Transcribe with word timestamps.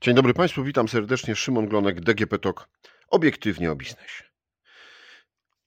Dzień 0.00 0.14
dobry 0.14 0.34
Państwu, 0.34 0.64
witam 0.64 0.88
serdecznie. 0.88 1.36
Szymon 1.36 1.68
Glonek, 1.68 2.00
DGP 2.00 2.38
TOK, 2.38 2.68
obiektywnie 3.08 3.72
o 3.72 3.76
biznesie. 3.76 4.24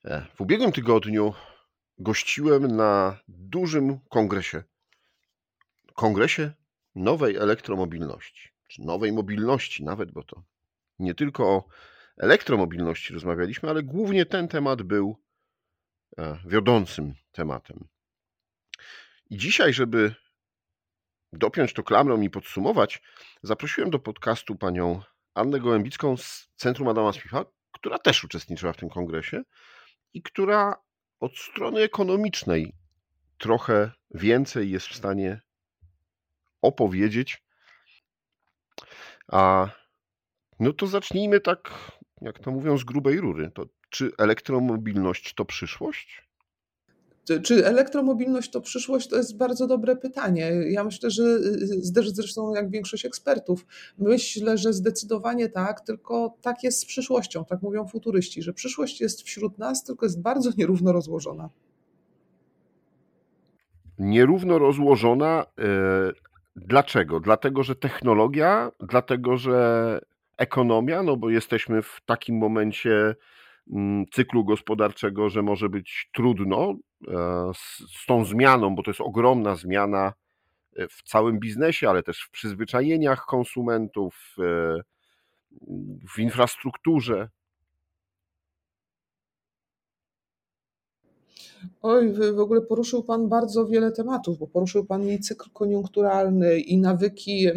E, 0.05 0.25
w 0.35 0.41
ubiegłym 0.41 0.71
tygodniu 0.71 1.33
gościłem 1.97 2.75
na 2.75 3.19
dużym 3.27 3.99
kongresie. 4.09 4.63
Kongresie 5.93 6.51
nowej 6.95 7.35
elektromobilności, 7.35 8.49
czy 8.67 8.81
nowej 8.81 9.11
mobilności 9.11 9.83
nawet, 9.83 10.11
bo 10.11 10.23
to 10.23 10.43
nie 10.99 11.15
tylko 11.15 11.43
o 11.43 11.67
elektromobilności 12.17 13.13
rozmawialiśmy, 13.13 13.69
ale 13.69 13.83
głównie 13.83 14.25
ten 14.25 14.47
temat 14.47 14.81
był 14.81 15.17
e, 16.17 16.39
wiodącym 16.45 17.13
tematem. 17.31 17.87
I 19.29 19.37
dzisiaj, 19.37 19.73
żeby 19.73 20.15
dopiąć 21.37 21.73
to 21.73 21.83
klamrą 21.83 22.21
i 22.21 22.29
podsumować, 22.29 23.01
zaprosiłem 23.43 23.89
do 23.89 23.99
podcastu 23.99 24.55
panią 24.55 25.01
Annę 25.33 25.59
Gołębicką 25.59 26.17
z 26.17 26.49
Centrum 26.55 26.87
Adama 26.87 27.13
Smitha, 27.13 27.45
która 27.71 27.99
też 27.99 28.23
uczestniczyła 28.23 28.73
w 28.73 28.77
tym 28.77 28.89
kongresie 28.89 29.41
i 30.13 30.21
która 30.21 30.75
od 31.19 31.37
strony 31.37 31.81
ekonomicznej 31.81 32.75
trochę 33.37 33.91
więcej 34.11 34.71
jest 34.71 34.87
w 34.87 34.95
stanie 34.95 35.41
opowiedzieć. 36.61 37.43
A 39.27 39.69
no 40.59 40.73
to 40.73 40.87
zacznijmy 40.87 41.39
tak, 41.39 41.91
jak 42.21 42.39
to 42.39 42.51
mówią, 42.51 42.77
z 42.77 42.83
grubej 42.83 43.19
rury. 43.19 43.51
To 43.51 43.65
czy 43.89 44.11
elektromobilność 44.17 45.33
to 45.33 45.45
przyszłość? 45.45 46.27
Czy 47.43 47.65
elektromobilność 47.65 48.51
to 48.51 48.61
przyszłość? 48.61 49.07
To 49.07 49.17
jest 49.17 49.37
bardzo 49.37 49.67
dobre 49.67 49.95
pytanie. 49.95 50.51
Ja 50.69 50.83
myślę, 50.83 51.11
że 51.11 51.23
y, 51.23 51.99
y, 51.99 52.09
zresztą 52.13 52.53
jak 52.53 52.69
większość 52.69 53.05
ekspertów, 53.05 53.65
myślę, 53.97 54.57
że 54.57 54.73
zdecydowanie 54.73 55.49
tak, 55.49 55.81
tylko 55.81 56.37
tak 56.41 56.63
jest 56.63 56.79
z 56.79 56.85
przyszłością, 56.85 57.45
tak 57.45 57.61
mówią 57.61 57.87
futuryści, 57.87 58.41
że 58.41 58.53
przyszłość 58.53 59.01
jest 59.01 59.21
wśród 59.21 59.57
nas, 59.57 59.83
tylko 59.83 60.05
jest 60.05 60.21
bardzo 60.21 60.51
nierówno 60.57 60.91
rozłożona. 60.91 61.49
Nierówno 63.99 64.59
rozłożona. 64.59 65.45
E, 65.59 66.11
dlaczego? 66.55 67.19
Dlatego, 67.19 67.63
że 67.63 67.75
technologia, 67.75 68.71
dlatego, 68.79 69.37
że 69.37 69.99
ekonomia, 70.37 71.03
no 71.03 71.17
bo 71.17 71.29
jesteśmy 71.29 71.81
w 71.81 72.01
takim 72.05 72.37
momencie 72.37 73.15
mm, 73.71 74.05
cyklu 74.11 74.45
gospodarczego, 74.45 75.29
że 75.29 75.41
może 75.41 75.69
być 75.69 76.09
trudno, 76.13 76.75
z, 77.55 78.05
tą 78.07 78.25
zmianą, 78.25 78.75
bo 78.75 78.83
to 78.83 78.91
jest 78.91 79.01
ogromna 79.01 79.55
zmiana 79.55 80.13
e, 80.75 80.87
w 80.87 81.03
całym 81.03 81.39
biznesie, 81.39 81.89
ale 81.89 82.03
też 82.03 82.21
w 82.21 82.31
przyzwyczajeniach 82.31 83.25
konsumentów, 83.25 84.35
e, 84.39 84.81
w 86.15 86.19
infrastrukturze. 86.19 87.29
Oj, 91.81 92.13
w 92.13 92.39
ogóle 92.39 92.61
poruszył 92.61 93.03
Pan 93.03 93.29
bardzo 93.29 93.65
wiele 93.65 93.91
tematów, 93.91 94.39
bo 94.39 94.47
poruszył 94.47 94.85
Pan 94.85 95.09
i 95.09 95.19
cykl 95.19 95.49
koniunkturalny, 95.53 96.59
i 96.59 96.77
nawyki, 96.77 97.47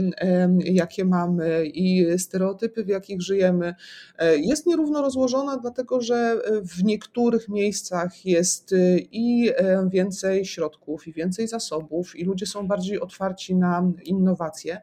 jakie 0.64 1.04
mamy, 1.04 1.66
i 1.66 2.18
stereotypy, 2.18 2.84
w 2.84 2.88
jakich 2.88 3.22
żyjemy. 3.22 3.74
E, 4.18 4.36
jest 4.36 4.66
nierówno 4.66 5.02
rozłożona, 5.02 5.56
dlatego 5.56 6.00
że 6.00 6.40
w 6.62 6.84
niektórych 6.84 7.48
miejscach 7.48 8.27
jest 8.27 8.72
e, 8.72 8.98
i 8.98 9.50
e, 9.56 9.88
więcej 9.90 10.44
środków, 10.44 11.06
i 11.08 11.12
więcej 11.12 11.48
zasobów, 11.48 12.16
i 12.16 12.24
ludzie 12.24 12.46
są 12.46 12.66
bardziej 12.66 13.00
otwarci 13.00 13.54
na 13.54 13.92
innowacje, 14.05 14.80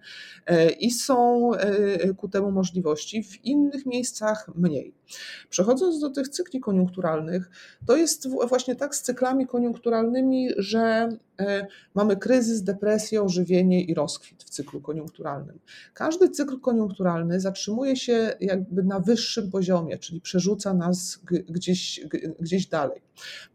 i 0.79 0.91
są 0.91 1.51
ku 2.17 2.29
temu 2.29 2.51
możliwości, 2.51 3.23
w 3.23 3.45
innych 3.45 3.85
miejscach 3.85 4.49
mniej. 4.55 4.93
Przechodząc 5.49 5.99
do 5.99 6.09
tych 6.09 6.29
cykli 6.29 6.59
koniunkturalnych, 6.59 7.49
to 7.87 7.95
jest 7.95 8.29
właśnie 8.29 8.75
tak 8.75 8.95
z 8.95 9.01
cyklami 9.01 9.47
koniunkturalnymi, 9.47 10.49
że 10.57 11.09
e, 11.39 11.67
mamy 11.95 12.17
kryzys, 12.17 12.63
depresję, 12.63 13.23
ożywienie 13.23 13.83
i 13.83 13.93
rozkwit 13.93 14.43
w 14.43 14.49
cyklu 14.49 14.81
koniunkturalnym. 14.81 15.59
Każdy 15.93 16.29
cykl 16.29 16.59
koniunkturalny 16.59 17.39
zatrzymuje 17.39 17.95
się 17.95 18.33
jakby 18.39 18.83
na 18.83 18.99
wyższym 18.99 19.51
poziomie, 19.51 19.97
czyli 19.97 20.21
przerzuca 20.21 20.73
nas 20.73 21.19
gdzieś, 21.49 22.01
gdzieś 22.39 22.67
dalej. 22.67 23.01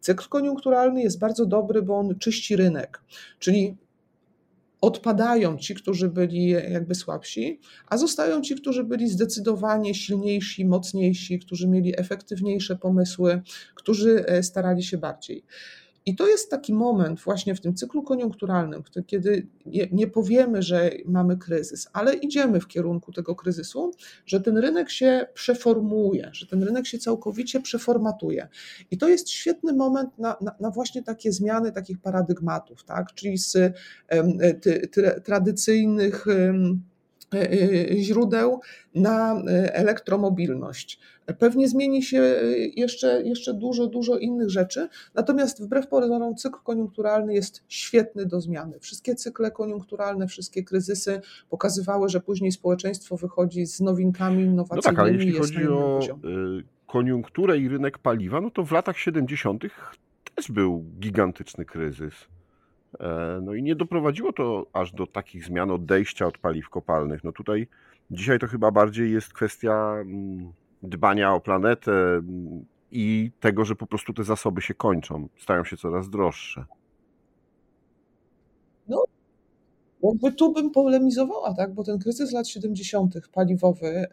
Cykl 0.00 0.28
koniunkturalny 0.28 1.02
jest 1.02 1.18
bardzo 1.18 1.46
dobry, 1.46 1.82
bo 1.82 1.98
on 1.98 2.18
czyści 2.18 2.56
rynek, 2.56 3.00
czyli 3.38 3.76
odpadają 4.80 5.58
ci, 5.58 5.74
którzy 5.74 6.08
byli 6.08 6.48
jakby 6.48 6.94
słabsi, 6.94 7.60
a 7.86 7.96
zostają 7.96 8.42
ci, 8.42 8.54
którzy 8.54 8.84
byli 8.84 9.08
zdecydowanie 9.08 9.94
silniejsi, 9.94 10.64
mocniejsi, 10.64 11.38
którzy 11.38 11.68
mieli 11.68 12.00
efektywniejsze 12.00 12.76
pomysły, 12.76 13.42
którzy 13.74 14.26
e, 14.26 14.42
starali 14.42 14.82
się 14.82 14.98
bardziej. 14.98 15.44
I 16.06 16.16
to 16.16 16.26
jest 16.28 16.50
taki 16.50 16.74
moment 16.74 17.20
właśnie 17.20 17.54
w 17.54 17.60
tym 17.60 17.74
cyklu 17.74 18.02
koniunkturalnym, 18.02 18.82
kiedy 19.06 19.46
nie, 19.92 20.06
powiemy, 20.06 20.62
że 20.62 20.90
mamy 21.06 21.36
kryzys, 21.36 21.88
ale 21.92 22.14
idziemy 22.14 22.60
w 22.60 22.66
kierunku 22.66 23.12
tego 23.12 23.34
kryzysu, 23.34 23.90
że 24.26 24.40
ten 24.40 24.58
rynek 24.58 24.90
się 24.90 25.26
przeformuuje, 25.34 26.30
że 26.32 26.46
ten 26.46 26.62
rynek 26.62 26.86
się 26.86 26.98
całkowicie 26.98 27.60
przeformatuje. 27.60 28.48
I 28.90 28.98
to 28.98 29.08
jest 29.08 29.30
świetny 29.30 29.72
moment 29.72 30.18
na, 30.18 30.36
na, 30.40 30.54
na 30.60 30.70
właśnie 30.70 31.02
takie 31.02 31.32
zmiany 31.32 31.72
takich 31.72 31.98
paradygmatów, 31.98 32.84
tak? 32.84 33.14
czyli 33.14 33.38
z 33.38 33.52
ty, 34.62 34.88
ty, 34.92 35.20
tradycyjnych 35.24 36.26
źródeł 37.96 38.60
na 38.94 39.34
e, 39.34 39.74
elektromobilność. 39.74 41.00
Pewnie 41.38 41.68
zmieni 41.68 42.02
się 42.02 42.34
jeszcze, 42.76 43.22
jeszcze 43.22 43.54
dużo, 43.54 43.86
dużo 43.86 44.18
innych 44.18 44.50
rzeczy, 44.50 44.88
natomiast 45.14 45.62
wbrew 45.62 45.86
pozorom 45.86 46.36
cykl 46.36 46.58
koniunkturalny 46.64 47.34
jest 47.34 47.64
świetny 47.68 48.26
do 48.26 48.40
zmiany. 48.40 48.80
Wszystkie 48.80 49.14
cykle 49.14 49.50
koniunkturalne, 49.50 50.26
wszystkie 50.26 50.64
kryzysy 50.64 51.20
pokazywały, 51.50 52.08
że 52.08 52.20
później 52.20 52.52
społeczeństwo 52.52 53.16
wychodzi 53.16 53.66
z 53.66 53.80
nowinkami 53.80 54.42
innowacyjnymi. 54.42 54.84
No 54.84 54.90
tak, 54.90 54.98
ale 54.98 55.12
jeśli 55.12 55.32
chodzi 55.32 55.68
o 55.68 56.00
koniunkturę 56.86 57.58
i 57.58 57.68
rynek 57.68 57.98
paliwa, 57.98 58.40
no 58.40 58.50
to 58.50 58.64
w 58.64 58.72
latach 58.72 58.98
70. 58.98 59.62
też 60.34 60.52
był 60.52 60.84
gigantyczny 61.00 61.64
kryzys. 61.64 62.14
E, 63.00 63.40
no 63.42 63.54
i 63.54 63.62
nie 63.62 63.76
doprowadziło 63.76 64.32
to 64.32 64.66
aż 64.72 64.92
do 64.92 65.06
takich 65.06 65.44
zmian 65.44 65.70
odejścia 65.70 66.26
od 66.26 66.38
paliw 66.38 66.68
kopalnych. 66.68 67.24
No 67.24 67.32
tutaj 67.32 67.66
dzisiaj 68.10 68.38
to 68.38 68.46
chyba 68.46 68.70
bardziej 68.70 69.12
jest 69.12 69.32
kwestia 69.32 69.94
mm, 70.00 70.52
dbania 70.82 71.34
o 71.34 71.40
planetę 71.40 71.92
mm, 71.92 72.64
i 72.92 73.30
tego, 73.40 73.64
że 73.64 73.74
po 73.74 73.86
prostu 73.86 74.12
te 74.12 74.24
zasoby 74.24 74.62
się 74.62 74.74
kończą, 74.74 75.28
stają 75.38 75.64
się 75.64 75.76
coraz 75.76 76.10
droższe. 76.10 76.64
No, 78.88 79.04
jakby 80.02 80.32
tu 80.32 80.52
bym 80.52 80.70
polemizowała, 80.70 81.54
tak? 81.54 81.74
bo 81.74 81.84
ten 81.84 81.98
kryzys 81.98 82.32
lat 82.32 82.48
70. 82.48 83.14
paliwowy, 83.32 84.06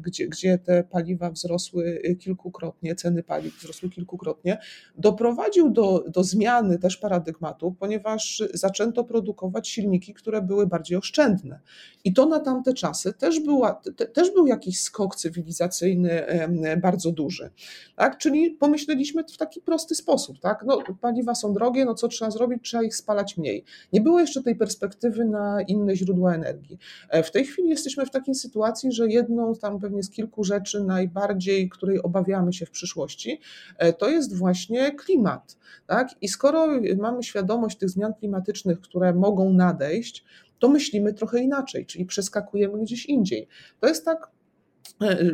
gdzie, 0.00 0.28
gdzie 0.28 0.58
te 0.58 0.84
paliwa 0.84 1.30
wzrosły 1.30 2.02
kilkukrotnie, 2.20 2.94
ceny 2.94 3.22
paliw 3.22 3.58
wzrosły 3.58 3.90
kilkukrotnie, 3.90 4.58
doprowadził 4.98 5.70
do, 5.70 6.04
do 6.08 6.24
zmiany 6.24 6.78
też 6.78 6.96
paradygmatu, 6.96 7.76
ponieważ 7.78 8.42
zaczęto 8.54 9.04
produkować 9.04 9.68
silniki, 9.68 10.14
które 10.14 10.42
były 10.42 10.66
bardziej 10.66 10.98
oszczędne. 10.98 11.60
I 12.04 12.12
to 12.12 12.26
na 12.26 12.40
tamte 12.40 12.74
czasy 12.74 13.12
też, 13.12 13.40
była, 13.40 13.80
te, 13.96 14.06
też 14.06 14.30
był 14.30 14.46
jakiś 14.46 14.80
skok 14.80 15.16
cywilizacyjny 15.16 16.22
bardzo 16.82 17.12
duży. 17.12 17.50
Tak? 17.96 18.18
Czyli 18.18 18.50
pomyśleliśmy 18.50 19.24
w 19.24 19.36
taki 19.36 19.60
prosty 19.60 19.94
sposób. 19.94 20.38
Tak? 20.40 20.64
No, 20.66 20.78
paliwa 21.00 21.34
są 21.34 21.52
drogie, 21.52 21.84
no 21.84 21.94
co 21.94 22.08
trzeba 22.08 22.30
zrobić? 22.30 22.62
Trzeba 22.64 22.82
ich 22.82 22.96
spalać 22.96 23.36
mniej. 23.36 23.64
Nie 23.92 24.00
było 24.00 24.20
jeszcze 24.20 24.42
tej 24.42 24.56
perspektywy, 24.56 25.21
na 25.24 25.62
inne 25.62 25.96
źródła 25.96 26.34
energii. 26.34 26.78
E, 27.08 27.22
w 27.22 27.30
tej 27.30 27.44
chwili 27.44 27.68
jesteśmy 27.68 28.06
w 28.06 28.10
takiej 28.10 28.34
sytuacji, 28.34 28.92
że 28.92 29.08
jedną 29.08 29.54
tam 29.54 29.80
pewnie 29.80 30.02
z 30.02 30.10
kilku 30.10 30.44
rzeczy 30.44 30.84
najbardziej, 30.84 31.68
której 31.68 32.02
obawiamy 32.02 32.52
się 32.52 32.66
w 32.66 32.70
przyszłości, 32.70 33.40
e, 33.78 33.92
to 33.92 34.08
jest 34.08 34.36
właśnie 34.36 34.92
klimat. 34.92 35.56
Tak? 35.86 36.08
I 36.20 36.28
skoro 36.28 36.66
mamy 36.96 37.22
świadomość 37.22 37.78
tych 37.78 37.90
zmian 37.90 38.14
klimatycznych, 38.14 38.80
które 38.80 39.14
mogą 39.14 39.52
nadejść, 39.52 40.24
to 40.58 40.68
myślimy 40.68 41.14
trochę 41.14 41.40
inaczej, 41.40 41.86
czyli 41.86 42.06
przeskakujemy 42.06 42.78
gdzieś 42.82 43.06
indziej. 43.06 43.48
To 43.80 43.88
jest 43.88 44.04
tak 44.04 44.30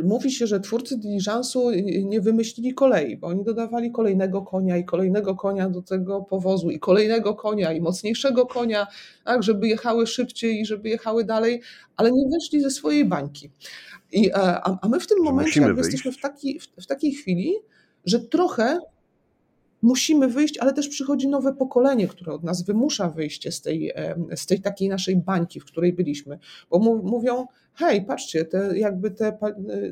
mówi 0.05 0.31
się, 0.31 0.47
że 0.47 0.61
twórcy 0.61 0.99
diligensu 0.99 1.71
nie 2.05 2.21
wymyślili 2.21 2.75
kolei, 2.75 3.17
bo 3.17 3.27
oni 3.27 3.45
dodawali 3.45 3.93
kolejnego 3.93 4.43
konia 4.43 4.77
i 4.77 4.85
kolejnego 4.85 5.35
konia 5.35 5.71
do 5.71 5.83
tego 5.83 6.21
powozu 6.21 6.71
i 6.71 6.79
kolejnego 6.79 7.35
konia 7.35 7.73
i 7.73 7.81
mocniejszego 7.81 8.47
konia, 8.47 8.87
tak, 9.25 9.43
żeby 9.43 9.69
jechały 9.69 10.07
szybciej 10.07 10.61
i 10.61 10.67
żeby 10.67 10.89
jechały 10.89 11.25
dalej, 11.25 11.63
ale 11.97 12.13
nie 12.13 12.25
wyszli 12.33 12.61
ze 12.61 12.71
swojej 12.71 13.05
bańki. 13.05 13.51
I, 14.13 14.31
e, 14.31 14.35
a, 14.37 14.79
a 14.83 14.89
my 14.89 15.01
w 15.01 15.07
tym 15.07 15.19
momencie 15.25 15.75
jesteśmy 15.77 16.13
w, 16.13 16.21
taki, 16.21 16.61
w, 16.61 16.67
w 16.83 16.87
takiej 16.87 17.13
chwili, 17.13 17.55
że 18.05 18.21
trochę 18.21 18.79
musimy 19.83 20.29
wyjść, 20.29 20.59
ale 20.59 20.73
też 20.73 20.89
przychodzi 20.89 21.29
nowe 21.29 21.55
pokolenie, 21.55 22.09
które 22.09 22.33
od 22.33 22.45
nas 22.45 22.63
wymusza 22.63 23.09
wyjście 23.09 23.53
z 23.53 23.61
tej, 23.61 23.93
z 24.37 24.47
tej 24.47 24.61
takiej 24.61 24.89
naszej 24.89 25.17
bańki, 25.17 25.61
w 25.61 25.65
której 25.65 25.93
byliśmy. 25.93 26.39
Bo 26.71 26.79
mówią, 26.79 27.47
hej, 27.79 28.05
patrzcie, 28.05 28.45
te, 28.45 28.79
jakby 28.79 29.11
te, 29.11 29.39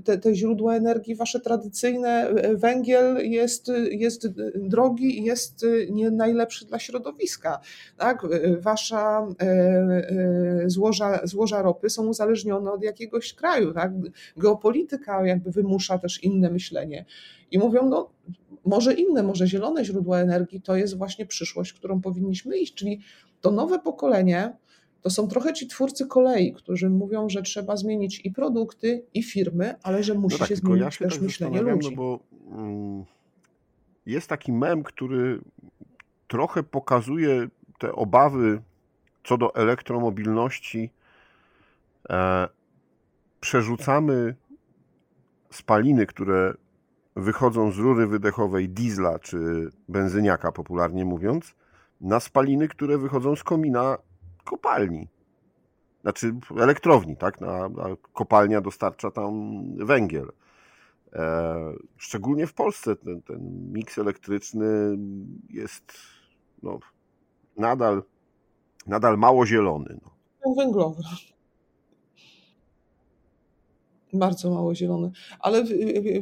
te, 0.05 0.19
te 0.19 0.35
źródła 0.35 0.77
energii, 0.77 1.15
wasze 1.15 1.41
tradycyjne, 1.41 2.29
e, 2.29 2.57
węgiel 2.57 3.31
jest, 3.31 3.73
jest 3.91 4.29
drogi 4.55 5.19
i 5.19 5.25
jest 5.25 5.67
nie 5.91 6.11
najlepszy 6.11 6.67
dla 6.67 6.79
środowiska. 6.79 7.61
Tak? 7.97 8.25
E, 8.25 8.57
wasza 8.57 9.27
e, 9.41 9.45
e, 9.45 10.63
złoża, 10.67 11.21
złoża 11.25 11.63
ropy 11.63 11.91
są 11.91 12.07
uzależnione 12.07 12.73
od 12.73 12.83
jakiegoś 12.83 13.35
kraju. 13.35 13.75
Tak? 13.75 13.93
Geopolityka 14.37 15.27
jakby 15.27 15.51
wymusza 15.51 15.99
też 15.99 16.23
inne 16.23 16.51
myślenie. 16.51 17.05
I 17.51 17.59
mówią, 17.59 17.89
no 17.89 18.11
może 18.67 18.95
inne, 18.95 19.23
może 19.23 19.47
zielone 19.47 19.85
źródła 19.85 20.19
energii 20.19 20.61
to 20.61 20.77
jest 20.77 20.99
właśnie 20.99 21.27
przyszłość, 21.27 21.73
którą 21.73 22.01
powinniśmy 22.01 22.59
iść, 22.59 22.75
czyli 22.75 23.01
to 23.41 23.51
nowe 23.51 23.79
pokolenie 23.79 24.57
to 25.03 25.11
są 25.11 25.29
trochę 25.29 25.53
ci 25.53 25.67
twórcy 25.67 26.07
kolei, 26.07 26.53
którzy 26.53 26.91
mówią, 26.91 27.29
że 27.29 27.43
trzeba 27.43 27.77
zmienić 27.77 28.21
i 28.25 28.31
produkty, 28.31 29.05
i 29.15 29.23
firmy, 29.23 29.75
ale 29.83 30.03
że 30.03 30.15
musi 30.15 30.35
no 30.35 30.39
tak, 30.39 30.49
się 30.49 30.57
zmienić 30.57 30.83
ja 30.83 30.91
się 30.91 31.05
też 31.05 31.15
tak 31.15 31.23
myślenie 31.23 31.63
no 31.63 31.71
ludzi. 31.71 31.91
No 31.91 31.97
bo 31.97 32.21
mm, 32.51 33.05
jest 34.07 34.29
taki 34.29 34.53
mem, 34.53 34.83
który 34.83 35.41
trochę 36.29 36.63
pokazuje 36.63 37.49
te 37.79 37.93
obawy 37.93 38.63
co 39.25 39.39
do 39.39 39.55
elektromobilności. 39.55 40.91
E, 42.11 42.49
przerzucamy 43.41 44.35
spaliny, 45.51 46.07
które 46.07 46.55
wychodzą 47.17 47.73
z 47.73 47.79
rury 47.79 48.07
wydechowej 48.07 48.69
diesla 48.69 49.19
czy 49.19 49.71
benzyniaka, 49.89 50.53
popularnie 50.53 51.05
mówiąc, 51.05 51.55
na 52.01 52.21
spaliny, 52.21 52.69
które 52.69 52.99
wychodzą 52.99 53.37
z 53.37 53.45
komina 53.45 53.99
kopalni. 54.45 55.09
Znaczy 56.03 56.35
elektrowni, 56.59 57.17
tak? 57.17 57.41
Na, 57.41 57.65
a 57.65 57.97
kopalnia 58.13 58.61
dostarcza 58.61 59.11
tam 59.11 59.63
węgiel. 59.77 60.33
E, 61.13 61.57
szczególnie 61.97 62.47
w 62.47 62.55
Polsce 62.55 62.97
ten, 62.97 63.23
ten 63.23 63.73
miks 63.73 63.99
elektryczny 63.99 64.67
jest 65.51 65.93
no, 66.63 66.79
nadal, 67.57 68.03
nadal 68.87 69.19
mało 69.19 69.47
zielony. 69.47 70.01
No. 70.05 70.55
Węglowy. 70.55 71.03
Bardzo 74.19 74.51
mało 74.51 74.75
zielony. 74.75 75.11
Ale 75.41 75.65
wie, 75.65 76.21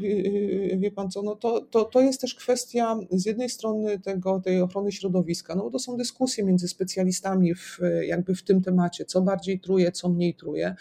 wie 0.79 0.91
pan 0.91 1.11
co, 1.11 1.23
no 1.23 1.37
to, 1.37 1.61
to, 1.61 1.85
to 1.85 2.01
jest 2.01 2.21
też 2.21 2.35
kwestia 2.35 2.97
z 3.11 3.27
jednej 3.27 3.49
strony 3.49 3.99
tego, 3.99 4.41
tej 4.41 4.61
ochrony 4.61 4.93
środowiska, 4.93 5.55
no 5.55 5.63
bo 5.63 5.71
to 5.71 5.79
są 5.79 5.97
dyskusje 5.97 6.45
między 6.45 6.69
specjalistami 6.69 7.55
w, 7.55 7.79
jakby 8.03 8.35
w 8.35 8.43
tym 8.43 8.63
temacie, 8.63 9.05
co 9.05 9.23
bardziej 9.23 9.61
truje, 9.61 9.93
co 9.93 10.09
mniej 10.09 10.35
truje. 10.35 10.75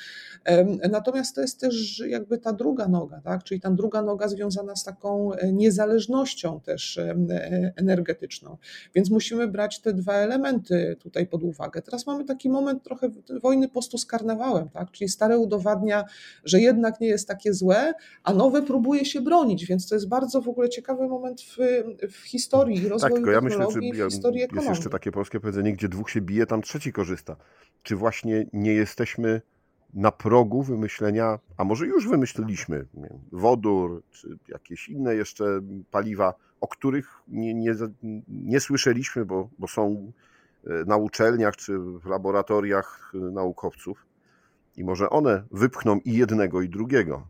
Natomiast 0.92 1.36
to 1.36 1.42
jest 1.42 1.60
też 1.60 2.04
jakby 2.08 2.38
ta 2.38 2.54
druga 2.54 2.88
noga, 2.88 3.22
tak? 3.22 3.44
czyli 3.44 3.62
ta 3.62 3.72
druga 3.72 4.02
noga 4.02 4.28
związana 4.28 4.76
z 4.76 4.84
taką 4.84 5.34
e, 5.34 5.54
niezależnością 5.54 6.60
też 6.60 6.98
e, 6.98 7.16
energetyczną. 7.76 8.58
Więc 8.96 9.10
musimy 9.10 9.48
brać 9.48 9.80
te 9.80 9.94
dwa 9.94 10.14
elementy 10.14 10.96
tutaj 11.00 11.28
pod 11.28 11.44
uwagę. 11.44 11.82
Teraz 11.82 12.08
mamy 12.08 12.26
taki 12.26 12.50
moment 12.50 12.84
trochę 12.84 13.10
wojny 13.42 13.70
postu 13.70 13.98
z 13.98 14.06
karnawałem, 14.06 14.70
tak? 14.70 14.92
czyli 14.92 15.10
stare 15.10 15.38
udowadnia, 15.38 16.04
że 16.44 16.62
jednak 16.62 17.02
nie 17.04 17.10
jest 17.10 17.28
takie 17.28 17.54
złe, 17.54 17.94
a 18.24 18.34
nowe 18.34 18.62
próbuje 18.62 19.06
się 19.06 19.22
bronić, 19.22 19.66
więc 19.66 19.90
to 19.90 19.96
jest 19.96 20.10
bardzo 20.10 20.42
w 20.42 20.50
ogóle 20.50 20.70
ciekawy 20.70 21.08
moment 21.08 21.42
w, 21.42 21.58
w 22.12 22.18
historii 22.18 22.88
rozwoju 22.88 23.14
tak, 23.14 23.14
tylko 23.14 23.32
ja 23.32 23.42
myślę, 23.42 23.66
że 23.72 23.80
jest 23.80 24.24
jeszcze 24.70 24.90
takie 24.90 25.12
polskie 25.12 25.40
powiedzenie, 25.40 25.74
gdzie 25.74 25.90
dwóch 25.90 26.10
się 26.10 26.22
bije, 26.22 26.46
tam 26.46 26.62
trzeci 26.62 26.94
korzysta. 26.94 27.36
Czy 27.84 27.96
właśnie 27.96 28.46
nie 28.54 28.74
jesteśmy 28.74 29.42
na 29.94 30.12
progu 30.12 30.64
wymyślenia, 30.64 31.40
a 31.58 31.64
może 31.64 31.88
już 31.88 32.08
wymyśliliśmy, 32.08 32.86
wodór, 33.32 34.04
czy 34.12 34.38
jakieś 34.48 34.90
inne 34.90 35.16
jeszcze 35.16 35.62
paliwa, 35.92 36.34
o 36.62 36.68
których 36.68 37.08
nie, 37.28 37.54
nie, 37.54 37.76
nie 38.28 38.60
słyszeliśmy, 38.60 39.26
bo, 39.26 39.50
bo 39.60 39.68
są 39.68 40.12
e, 40.68 40.86
na 40.86 40.98
uczelniach 40.98 41.56
czy 41.56 41.80
w 41.80 42.06
laboratoriach 42.06 43.12
e, 43.16 43.18
naukowców. 43.18 44.06
I 44.78 44.84
może 44.84 45.10
one 45.10 45.44
wypchną 45.52 46.00
i 46.06 46.14
jednego, 46.14 46.62
i 46.62 46.70
drugiego. 46.70 47.28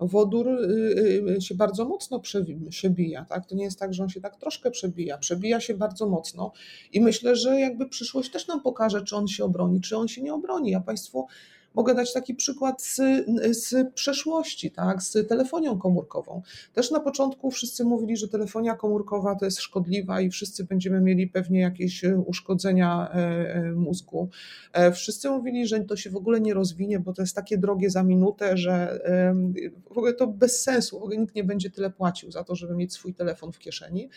Wodór 0.00 0.48
y, 0.48 1.34
y, 1.36 1.40
się 1.40 1.54
bardzo 1.54 1.84
mocno 1.84 2.20
przebija, 2.70 3.24
tak? 3.24 3.46
To 3.46 3.54
nie 3.54 3.64
jest 3.64 3.78
tak, 3.78 3.94
że 3.94 4.02
on 4.02 4.08
się 4.08 4.20
tak 4.20 4.36
troszkę 4.36 4.70
przebija, 4.70 5.18
przebija 5.18 5.60
się 5.60 5.74
bardzo 5.74 6.08
mocno 6.08 6.52
i 6.92 7.00
myślę, 7.00 7.36
że 7.36 7.60
jakby 7.60 7.88
przyszłość 7.88 8.30
też 8.30 8.46
nam 8.46 8.60
pokaże, 8.62 9.04
czy 9.04 9.16
on 9.16 9.28
się 9.28 9.44
obroni, 9.44 9.80
czy 9.80 9.96
on 9.96 10.08
się 10.08 10.22
nie 10.22 10.34
obroni. 10.34 10.70
Ja 10.70 10.80
Państwu 10.80 11.26
Mogę 11.74 11.94
dać 11.94 12.12
taki 12.12 12.34
przykład 12.34 12.82
z, 12.82 12.96
z 13.50 13.92
przeszłości, 13.94 14.70
tak, 14.70 15.02
z 15.02 15.28
telefonią 15.28 15.78
komórkową. 15.78 16.42
Też 16.72 16.90
na 16.90 17.00
początku 17.00 17.50
wszyscy 17.50 17.84
mówili, 17.84 18.16
że 18.16 18.28
telefonia 18.28 18.74
komórkowa 18.74 19.34
to 19.34 19.44
jest 19.44 19.60
szkodliwa 19.60 20.20
i 20.20 20.30
wszyscy 20.30 20.64
będziemy 20.64 21.00
mieli 21.00 21.26
pewnie 21.26 21.60
jakieś 21.60 22.04
e, 22.04 22.18
uszkodzenia 22.18 23.10
e, 23.10 23.16
e, 23.54 23.72
mózgu. 23.72 24.28
Wszyscy 24.92 25.30
mówili, 25.30 25.66
że 25.66 25.80
to 25.80 25.96
się 25.96 26.10
w 26.10 26.16
ogóle 26.16 26.40
nie 26.40 26.54
rozwinie, 26.54 27.00
bo 27.00 27.12
to 27.12 27.22
jest 27.22 27.36
takie 27.36 27.58
drogie 27.58 27.90
za 27.90 28.02
minutę, 28.02 28.56
że 28.56 29.00
w 29.90 29.98
ogóle 29.98 30.12
to 30.12 30.26
bez 30.26 30.62
sensu, 30.62 31.00
w 31.00 31.02
ogóle 31.02 31.18
nikt 31.18 31.34
nie 31.34 31.44
będzie 31.44 31.70
tyle 31.70 31.90
płacił 31.90 32.30
za 32.30 32.44
to, 32.44 32.54
żeby 32.54 32.74
mieć 32.74 32.92
swój 32.92 33.14
telefon 33.14 33.52
w 33.52 33.58
kieszeni. 33.58 34.08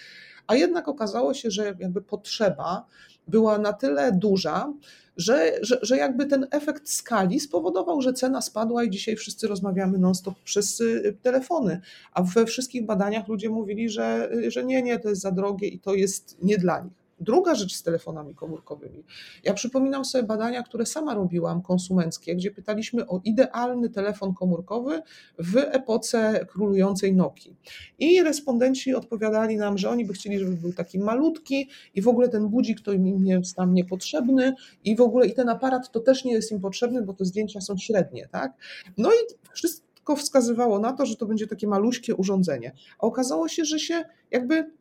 A 0.47 0.55
jednak 0.55 0.87
okazało 0.87 1.33
się, 1.33 1.51
że 1.51 1.65
jakby 1.79 2.01
potrzeba 2.01 2.85
była 3.27 3.57
na 3.57 3.73
tyle 3.73 4.11
duża, 4.11 4.73
że, 5.17 5.51
że, 5.61 5.79
że 5.81 5.97
jakby 5.97 6.25
ten 6.25 6.47
efekt 6.51 6.89
skali 6.89 7.39
spowodował, 7.39 8.01
że 8.01 8.13
cena 8.13 8.41
spadła 8.41 8.83
i 8.83 8.89
dzisiaj 8.89 9.15
wszyscy 9.15 9.47
rozmawiamy 9.47 9.97
non-stop 9.97 10.35
przez 10.43 10.81
y, 10.81 11.17
telefony. 11.21 11.81
A 12.13 12.23
we 12.23 12.45
wszystkich 12.45 12.85
badaniach 12.85 13.27
ludzie 13.27 13.49
mówili, 13.49 13.89
że, 13.89 14.29
że 14.47 14.63
nie, 14.63 14.83
nie, 14.83 14.99
to 14.99 15.09
jest 15.09 15.21
za 15.21 15.31
drogie 15.31 15.67
i 15.67 15.79
to 15.79 15.93
jest 15.93 16.37
nie 16.43 16.57
dla 16.57 16.79
nich. 16.79 17.02
Druga 17.19 17.55
rzecz 17.55 17.75
z 17.75 17.83
telefonami 17.83 18.35
komórkowymi. 18.35 19.03
Ja 19.43 19.53
przypominam 19.53 20.05
sobie 20.05 20.23
badania, 20.23 20.63
które 20.63 20.85
sama 20.85 21.13
robiłam, 21.13 21.61
konsumenckie, 21.61 22.35
gdzie 22.35 22.51
pytaliśmy 22.51 23.07
o 23.07 23.21
idealny 23.23 23.89
telefon 23.89 24.33
komórkowy 24.33 25.01
w 25.39 25.57
epoce 25.57 26.45
królującej 26.49 27.15
Nokii. 27.15 27.55
I 27.99 28.23
respondenci 28.23 28.95
odpowiadali 28.95 29.57
nam, 29.57 29.77
że 29.77 29.89
oni 29.89 30.05
by 30.05 30.13
chcieli, 30.13 30.39
żeby 30.39 30.51
był 30.51 30.73
taki 30.73 30.99
malutki 30.99 31.69
i 31.95 32.01
w 32.01 32.07
ogóle 32.07 32.29
ten 32.29 32.47
budzik 32.47 32.81
to 32.81 32.91
im 32.93 33.25
jest 33.25 33.55
tam 33.55 33.73
niepotrzebny 33.73 34.53
i 34.83 34.95
w 34.95 35.01
ogóle 35.01 35.27
i 35.27 35.33
ten 35.33 35.49
aparat 35.49 35.91
to 35.91 35.99
też 35.99 36.25
nie 36.25 36.33
jest 36.33 36.51
im 36.51 36.59
potrzebny, 36.59 37.01
bo 37.01 37.13
te 37.13 37.25
zdjęcia 37.25 37.61
są 37.61 37.77
średnie, 37.77 38.27
tak? 38.31 38.53
No 38.97 39.09
i 39.09 39.49
wszystko 39.53 40.15
wskazywało 40.15 40.79
na 40.79 40.93
to, 40.93 41.05
że 41.05 41.15
to 41.15 41.25
będzie 41.25 41.47
takie 41.47 41.67
maluśkie 41.67 42.15
urządzenie. 42.15 42.71
A 42.99 43.07
okazało 43.07 43.47
się, 43.47 43.65
że 43.65 43.79
się 43.79 44.03
jakby 44.31 44.71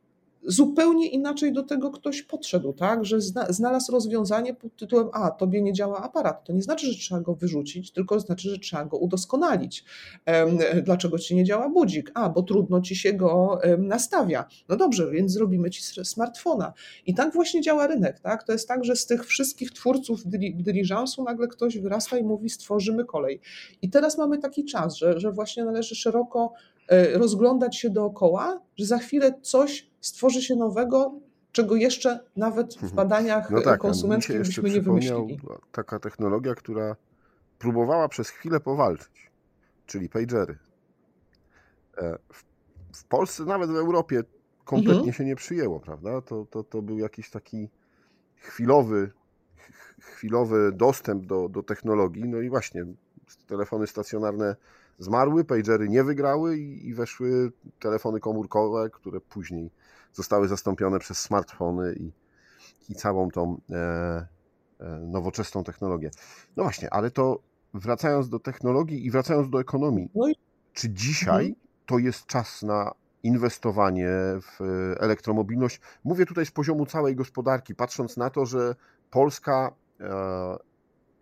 zupełnie 0.46 1.08
inaczej 1.08 1.52
do 1.52 1.62
tego 1.62 1.90
ktoś 1.90 2.22
podszedł, 2.22 2.72
tak? 2.72 3.04
Że 3.04 3.20
znalazł 3.48 3.92
rozwiązanie 3.92 4.54
pod 4.54 4.76
tytułem: 4.76 5.08
A, 5.12 5.30
tobie 5.30 5.62
nie 5.62 5.72
działa 5.72 6.02
aparat. 6.02 6.44
To 6.44 6.52
nie 6.52 6.62
znaczy, 6.62 6.92
że 6.92 6.98
trzeba 6.98 7.20
go 7.20 7.34
wyrzucić, 7.34 7.92
tylko 7.92 8.20
znaczy, 8.20 8.50
że 8.50 8.58
trzeba 8.58 8.84
go 8.84 8.96
udoskonalić. 8.96 9.84
Dlaczego 10.84 11.18
ci 11.18 11.36
nie 11.36 11.44
działa 11.44 11.68
budzik? 11.68 12.10
A, 12.14 12.28
bo 12.28 12.42
trudno 12.42 12.80
ci 12.80 12.96
się 12.96 13.12
go 13.12 13.60
nastawia. 13.78 14.44
No 14.68 14.76
dobrze, 14.76 15.10
więc 15.10 15.32
zrobimy 15.32 15.70
ci 15.70 15.82
smartfona. 16.04 16.72
I 17.06 17.14
tak 17.14 17.32
właśnie 17.32 17.60
działa 17.60 17.86
rynek, 17.86 18.20
tak? 18.20 18.44
To 18.44 18.52
jest 18.52 18.68
tak, 18.68 18.84
że 18.84 18.96
z 18.96 19.06
tych 19.06 19.26
wszystkich 19.26 19.70
twórców 19.70 20.20
dyliżansu 20.54 21.24
nagle 21.24 21.48
ktoś 21.48 21.78
wyrasta 21.78 22.18
i 22.18 22.22
mówi: 22.22 22.50
stworzymy 22.50 23.04
kolej. 23.04 23.40
I 23.82 23.90
teraz 23.90 24.18
mamy 24.18 24.38
taki 24.38 24.64
czas, 24.64 24.96
że, 24.96 25.20
że 25.20 25.32
właśnie 25.32 25.64
należy 25.64 25.94
szeroko 25.94 26.52
rozglądać 27.14 27.76
się 27.76 27.90
dookoła, 27.90 28.60
że 28.76 28.86
za 28.86 28.98
chwilę 28.98 29.40
coś 29.42 29.90
stworzy 30.00 30.42
się 30.42 30.56
nowego, 30.56 31.20
czego 31.52 31.76
jeszcze 31.76 32.20
nawet 32.36 32.74
w 32.74 32.82
mhm. 32.82 32.92
badaniach 32.94 33.50
no 33.50 33.60
tak, 33.60 33.80
konsumenckich 33.80 34.38
byśmy 34.38 34.70
nie 34.70 34.80
wymyślili. 34.80 35.40
Taka 35.72 35.98
technologia, 35.98 36.54
która 36.54 36.96
próbowała 37.58 38.08
przez 38.08 38.28
chwilę 38.28 38.60
powalczyć, 38.60 39.30
czyli 39.86 40.08
pagery. 40.08 40.58
E, 41.98 42.18
w, 42.32 42.44
w 42.98 43.04
Polsce, 43.04 43.44
nawet 43.44 43.70
w 43.70 43.76
Europie 43.76 44.22
kompletnie 44.64 44.98
mhm. 44.98 45.12
się 45.12 45.24
nie 45.24 45.36
przyjęło, 45.36 45.80
prawda? 45.80 46.20
To, 46.20 46.46
to, 46.50 46.64
to 46.64 46.82
był 46.82 46.98
jakiś 46.98 47.30
taki 47.30 47.68
chwilowy, 48.36 49.10
chwilowy 50.00 50.72
dostęp 50.72 51.26
do, 51.26 51.48
do 51.48 51.62
technologii. 51.62 52.28
No 52.28 52.40
i 52.40 52.48
właśnie 52.48 52.84
telefony 53.46 53.86
stacjonarne 53.86 54.56
zmarły, 54.98 55.44
pagery 55.44 55.88
nie 55.88 56.04
wygrały 56.04 56.58
i, 56.58 56.88
i 56.88 56.94
weszły 56.94 57.52
telefony 57.80 58.20
komórkowe, 58.20 58.90
które 58.90 59.20
później 59.20 59.70
zostały 60.12 60.48
zastąpione 60.48 60.98
przez 60.98 61.18
smartfony 61.18 61.94
i, 61.94 62.12
i 62.88 62.94
całą 62.94 63.30
tą 63.30 63.60
e, 63.70 63.76
e, 64.80 64.98
nowoczesną 65.00 65.64
technologię. 65.64 66.10
No 66.56 66.62
właśnie, 66.62 66.94
ale 66.94 67.10
to 67.10 67.38
wracając 67.74 68.28
do 68.28 68.38
technologii 68.38 69.06
i 69.06 69.10
wracając 69.10 69.50
do 69.50 69.60
ekonomii, 69.60 70.10
no 70.14 70.26
czy 70.72 70.90
dzisiaj 70.90 71.46
mhm. 71.46 71.54
to 71.86 71.98
jest 71.98 72.26
czas 72.26 72.62
na 72.62 72.92
inwestowanie 73.22 74.08
w 74.40 74.60
elektromobilność. 75.00 75.80
Mówię 76.04 76.26
tutaj 76.26 76.46
z 76.46 76.50
poziomu 76.50 76.86
całej 76.86 77.16
gospodarki, 77.16 77.74
patrząc 77.74 78.16
na 78.16 78.30
to, 78.30 78.46
że 78.46 78.74
Polska 79.10 79.72
e, 80.00 80.56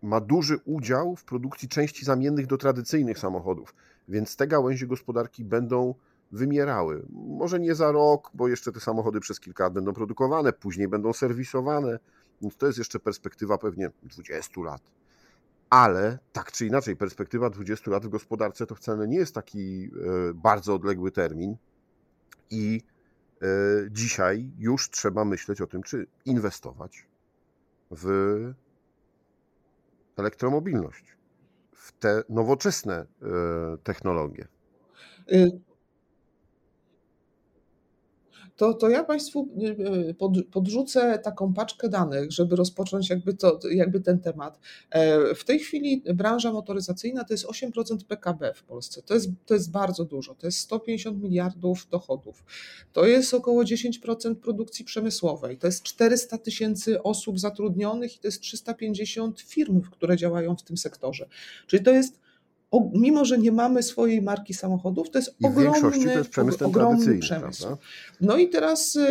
ma 0.03 0.21
duży 0.21 0.59
udział 0.65 1.17
w 1.17 1.25
produkcji 1.25 1.69
części 1.69 2.05
zamiennych 2.05 2.47
do 2.47 2.59
tradycyjnych 2.59 3.19
samochodów, 3.19 3.75
więc 4.09 4.37
te 4.37 4.47
gałęzie 4.47 4.87
gospodarki 4.87 5.45
będą 5.45 5.95
wymierały. 6.33 7.07
Może 7.11 7.61
nie 7.61 7.75
za 7.75 7.93
rok, 7.93 8.31
bo 8.35 8.49
jeszcze 8.49 8.73
te 8.73 8.81
samochody 8.81 9.21
przez 9.21 9.41
kilka 9.41 9.65
lat 9.65 9.73
będą 9.73 9.93
produkowane, 9.93 10.53
później 10.53 10.89
będą 10.89 11.13
serwisowane, 11.13 11.99
więc 12.43 12.57
to 12.57 12.67
jest 12.67 12.79
jeszcze 12.79 13.01
perspektywa 13.01 13.59
pewnie 13.59 13.91
20 14.03 14.61
lat. 14.61 14.83
Ale 15.71 16.19
tak 16.33 16.53
czy 16.53 16.67
inaczej, 16.67 16.97
perspektywa 16.97 17.51
20 17.51 17.91
lat 17.91 18.07
w 18.07 18.09
gospodarce 18.09 18.67
to 18.67 18.75
wcale 18.75 19.09
nie 19.09 19.17
jest 19.17 19.35
taki 19.35 19.85
e, 19.85 20.35
bardzo 20.35 20.75
odległy 20.75 21.11
termin. 21.11 21.57
I 22.51 22.83
e, 23.43 23.47
dzisiaj 23.91 24.51
już 24.59 24.91
trzeba 24.91 25.25
myśleć 25.25 25.61
o 25.61 25.67
tym, 25.67 25.83
czy 25.83 26.07
inwestować 26.25 27.07
w 27.91 28.07
elektromobilność, 30.21 31.17
w 31.73 31.93
te 31.93 32.23
nowoczesne 32.29 32.95
e, 32.95 33.07
technologie. 33.83 34.49
To, 38.61 38.75
to 38.75 38.89
ja 38.89 39.05
Państwu 39.05 39.49
y, 39.63 40.09
y, 40.11 40.15
pod, 40.15 40.33
podrzucę 40.53 41.19
taką 41.19 41.55
paczkę 41.55 41.89
danych, 41.89 42.33
żeby 42.33 42.57
rozpocząć 42.57 43.11
jakby, 43.11 43.35
to, 43.35 43.61
jakby 43.71 44.01
ten 44.01 44.19
temat. 44.19 44.59
E, 44.91 45.35
w 45.35 45.45
tej 45.45 45.59
chwili 45.59 46.03
branża 46.15 46.53
motoryzacyjna 46.53 47.25
to 47.25 47.35
jest 47.35 47.47
8% 47.47 48.05
PKB 48.09 48.55
w 48.55 48.63
Polsce. 48.63 49.03
To 49.03 49.15
jest, 49.15 49.29
to 49.47 49.55
jest 49.55 49.71
bardzo 49.71 50.05
dużo. 50.05 50.35
To 50.35 50.47
jest 50.47 50.59
150 50.59 51.23
miliardów 51.23 51.89
dochodów. 51.91 52.45
To 52.93 53.07
jest 53.07 53.35
około 53.35 53.63
10% 53.65 54.35
produkcji 54.35 54.85
przemysłowej. 54.85 55.59
To 55.59 55.67
jest 55.67 55.83
400 55.83 56.39
tysięcy 56.39 57.03
osób 57.03 57.41
zatrudnionych 57.41 58.17
i 58.17 58.19
to 58.19 58.29
jest 58.29 58.41
350 58.41 59.41
firm, 59.41 59.81
które 59.81 60.17
działają 60.17 60.57
w 60.57 60.63
tym 60.63 60.77
sektorze. 60.77 61.29
Czyli 61.67 61.85
to 61.85 61.91
jest 61.91 62.21
mimo 62.95 63.25
że 63.25 63.39
nie 63.39 63.53
mamy 63.53 63.83
swojej 63.83 64.23
marki 64.23 64.55
samochodów, 64.55 65.11
to 65.11 65.19
jest 65.19 65.35
I 65.41 65.47
ogromny, 65.47 65.91
w 65.91 66.05
to 66.05 66.19
jest 66.19 66.31
przemysł 66.31 66.65
ogromny 66.65 67.19
przemysł. 67.19 67.63
Prawda? 67.63 67.83
No 68.21 68.37
i 68.37 68.49
teraz 68.49 68.97
y, 68.97 69.11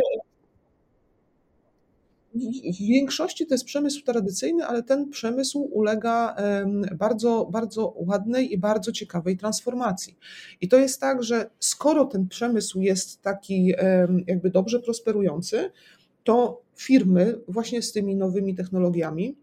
w 2.73 2.77
większości 2.79 3.47
to 3.47 3.53
jest 3.53 3.65
przemysł 3.65 4.03
tradycyjny, 4.03 4.65
ale 4.65 4.83
ten 4.83 5.09
przemysł 5.09 5.59
ulega 5.59 6.35
bardzo, 6.97 7.49
bardzo 7.51 7.93
ładnej 7.97 8.53
i 8.53 8.57
bardzo 8.57 8.91
ciekawej 8.91 9.37
transformacji. 9.37 10.17
I 10.61 10.67
to 10.67 10.77
jest 10.77 11.01
tak, 11.01 11.23
że 11.23 11.49
skoro 11.59 12.05
ten 12.05 12.27
przemysł 12.27 12.81
jest 12.81 13.21
taki 13.21 13.73
jakby 14.27 14.49
dobrze 14.49 14.79
prosperujący, 14.79 15.71
to 16.23 16.61
firmy 16.75 17.39
właśnie 17.47 17.81
z 17.81 17.91
tymi 17.91 18.15
nowymi 18.15 18.55
technologiami 18.55 19.35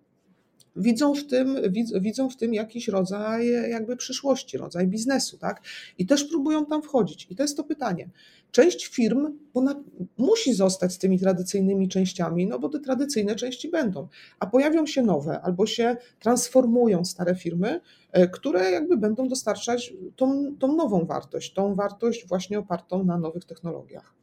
widzą 0.76 1.14
w 1.14 1.26
tym, 1.26 1.56
widzą 2.00 2.30
w 2.30 2.36
tym 2.36 2.54
jakiś 2.54 2.88
rodzaj 2.88 3.48
jakby 3.70 3.96
przyszłości, 3.96 4.58
rodzaj 4.58 4.86
biznesu, 4.86 5.38
tak? 5.38 5.62
I 5.98 6.06
też 6.06 6.24
próbują 6.24 6.66
tam 6.66 6.82
wchodzić. 6.82 7.26
I 7.30 7.36
to 7.36 7.42
jest 7.42 7.56
to 7.56 7.64
pytanie. 7.64 8.10
Część 8.50 8.86
firm 8.86 9.38
ona 9.54 9.82
musi 10.18 10.54
zostać 10.54 10.92
z 10.92 10.98
tymi 10.98 11.18
tradycyjnymi 11.18 11.88
częściami, 11.88 12.46
no 12.46 12.58
bo 12.58 12.68
te 12.68 12.80
tradycyjne 12.80 13.34
części 13.34 13.70
będą, 13.70 14.08
a 14.38 14.46
pojawią 14.46 14.86
się 14.86 15.02
nowe 15.02 15.40
albo 15.40 15.66
się 15.66 15.96
transformują 16.20 17.04
stare 17.04 17.34
firmy, 17.34 17.80
e, 18.12 18.28
które 18.28 18.70
jakby 18.70 18.96
będą 18.96 19.28
dostarczać 19.28 19.94
tą, 20.16 20.56
tą 20.58 20.76
nową 20.76 21.04
wartość, 21.04 21.52
tą 21.52 21.74
wartość 21.74 22.28
właśnie 22.28 22.58
opartą 22.58 23.04
na 23.04 23.18
nowych 23.18 23.44
technologiach. 23.44 24.14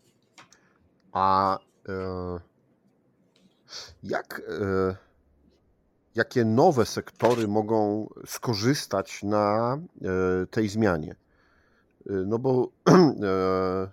A 1.11 1.59
e, 1.89 2.39
jak 4.03 4.41
e, 4.61 5.12
jakie 6.15 6.45
nowe 6.45 6.85
sektory 6.85 7.47
mogą 7.47 8.09
skorzystać 8.25 9.23
na 9.23 9.77
e, 10.01 10.45
tej 10.47 10.69
zmianie. 10.69 11.15
E, 12.09 12.13
no 12.13 12.39
bo 12.39 12.71
e, 12.89 13.91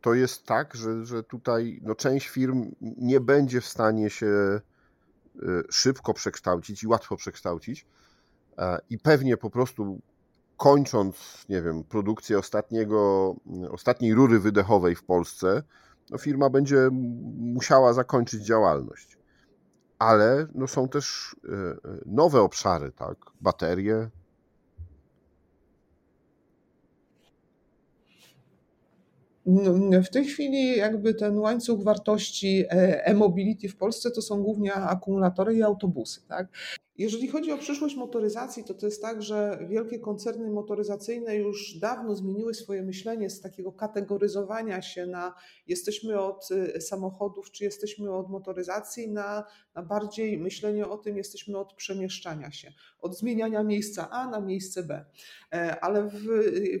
to 0.00 0.14
jest 0.14 0.46
tak, 0.46 0.74
że, 0.74 1.06
że 1.06 1.22
tutaj 1.22 1.80
no, 1.82 1.94
część 1.94 2.28
firm 2.28 2.70
nie 2.80 3.20
będzie 3.20 3.60
w 3.60 3.66
stanie 3.66 4.10
się 4.10 4.60
szybko 5.70 6.14
przekształcić 6.14 6.82
i 6.82 6.86
łatwo 6.86 7.16
przekształcić. 7.16 7.86
I 8.90 8.98
pewnie 8.98 9.36
po 9.36 9.50
prostu 9.50 10.00
kończąc, 10.56 11.44
nie 11.48 11.62
wiem, 11.62 11.84
produkcję 11.84 12.38
ostatniego, 12.38 13.34
ostatniej 13.70 14.14
rury 14.14 14.40
wydechowej 14.40 14.94
w 14.94 15.04
Polsce, 15.04 15.62
no 16.10 16.18
firma 16.18 16.50
będzie 16.50 16.88
musiała 17.38 17.92
zakończyć 17.92 18.44
działalność 18.44 19.18
ale 20.02 20.46
no 20.54 20.66
są 20.66 20.88
też 20.88 21.36
e, 21.44 21.52
e, 21.52 21.76
nowe 22.06 22.40
obszary, 22.40 22.92
tak? 22.92 23.16
Baterie. 23.40 24.10
No, 29.46 30.02
w 30.02 30.10
tej 30.10 30.24
chwili 30.24 30.76
jakby 30.76 31.14
ten 31.14 31.38
łańcuch 31.38 31.82
wartości 31.82 32.64
e, 32.70 33.04
e-mobility 33.06 33.68
w 33.68 33.76
Polsce 33.76 34.10
to 34.10 34.22
są 34.22 34.42
głównie 34.42 34.74
akumulatory 34.74 35.54
i 35.54 35.62
autobusy, 35.62 36.20
tak? 36.28 36.48
Jeżeli 36.98 37.28
chodzi 37.28 37.52
o 37.52 37.58
przyszłość 37.58 37.96
motoryzacji, 37.96 38.64
to 38.64 38.74
to 38.74 38.86
jest 38.86 39.02
tak, 39.02 39.22
że 39.22 39.58
wielkie 39.70 39.98
koncerny 39.98 40.50
motoryzacyjne 40.50 41.36
już 41.36 41.78
dawno 41.78 42.16
zmieniły 42.16 42.54
swoje 42.54 42.82
myślenie 42.82 43.30
z 43.30 43.40
takiego 43.40 43.72
kategoryzowania 43.72 44.82
się 44.82 45.06
na 45.06 45.34
jesteśmy 45.66 46.20
od 46.20 46.48
y, 46.50 46.80
samochodów, 46.80 47.50
czy 47.50 47.64
jesteśmy 47.64 48.12
od 48.12 48.30
motoryzacji, 48.30 49.10
na, 49.10 49.44
na 49.74 49.82
bardziej 49.82 50.38
myślenie 50.38 50.88
o 50.88 50.98
tym, 50.98 51.16
jesteśmy 51.16 51.58
od 51.58 51.74
przemieszczania 51.74 52.50
się, 52.50 52.72
od 52.98 53.18
zmieniania 53.18 53.62
miejsca 53.62 54.10
A 54.10 54.30
na 54.30 54.40
miejsce 54.40 54.82
B. 54.82 55.04
E, 55.52 55.80
ale 55.80 56.08
w, 56.08 56.22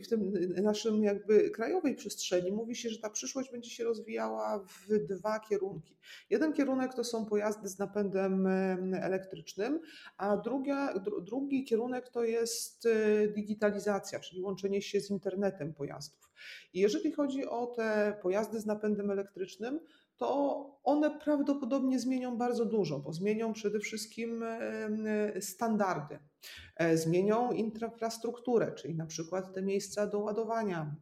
w 0.04 0.08
tym 0.08 0.32
naszym 0.62 1.04
jakby 1.04 1.50
krajowej 1.50 1.94
przestrzeni 1.94 2.52
mówi 2.52 2.76
się, 2.76 2.88
że 2.90 2.98
ta 2.98 3.10
przyszłość 3.10 3.50
będzie 3.50 3.70
się 3.70 3.84
rozwijała 3.84 4.58
w 4.58 4.98
dwa 4.98 5.40
kierunki. 5.40 5.96
Jeden 6.30 6.52
kierunek 6.52 6.94
to 6.94 7.04
są 7.04 7.26
pojazdy 7.26 7.68
z 7.68 7.78
napędem 7.78 8.46
elektrycznym, 8.94 9.80
a 10.16 10.36
drugi 11.22 11.64
kierunek 11.64 12.08
to 12.08 12.24
jest 12.24 12.86
e, 12.86 13.28
digitalizacja, 13.28 14.20
czyli 14.20 14.42
łączenie 14.42 14.82
się 14.82 15.00
z 15.00 15.10
internetem 15.10 15.74
pojazdów. 15.74 16.30
I 16.72 16.80
jeżeli 16.80 17.12
chodzi 17.12 17.46
o 17.46 17.66
te 17.66 18.18
pojazdy 18.22 18.60
z 18.60 18.66
napędem 18.66 19.10
elektrycznym, 19.10 19.80
to 20.16 20.80
one 20.84 21.18
prawdopodobnie 21.18 21.98
zmienią 21.98 22.36
bardzo 22.36 22.64
dużo, 22.64 22.98
bo 22.98 23.12
zmienią 23.12 23.52
przede 23.52 23.78
wszystkim 23.80 24.44
standardy. 25.40 26.18
E, 26.76 26.96
zmienią 26.96 27.52
infrastrukturę, 27.52 28.72
czyli 28.72 28.94
na 28.94 29.06
przykład 29.06 29.54
te 29.54 29.62
miejsca 29.62 30.06
do 30.06 30.18
ładowania, 30.18 30.94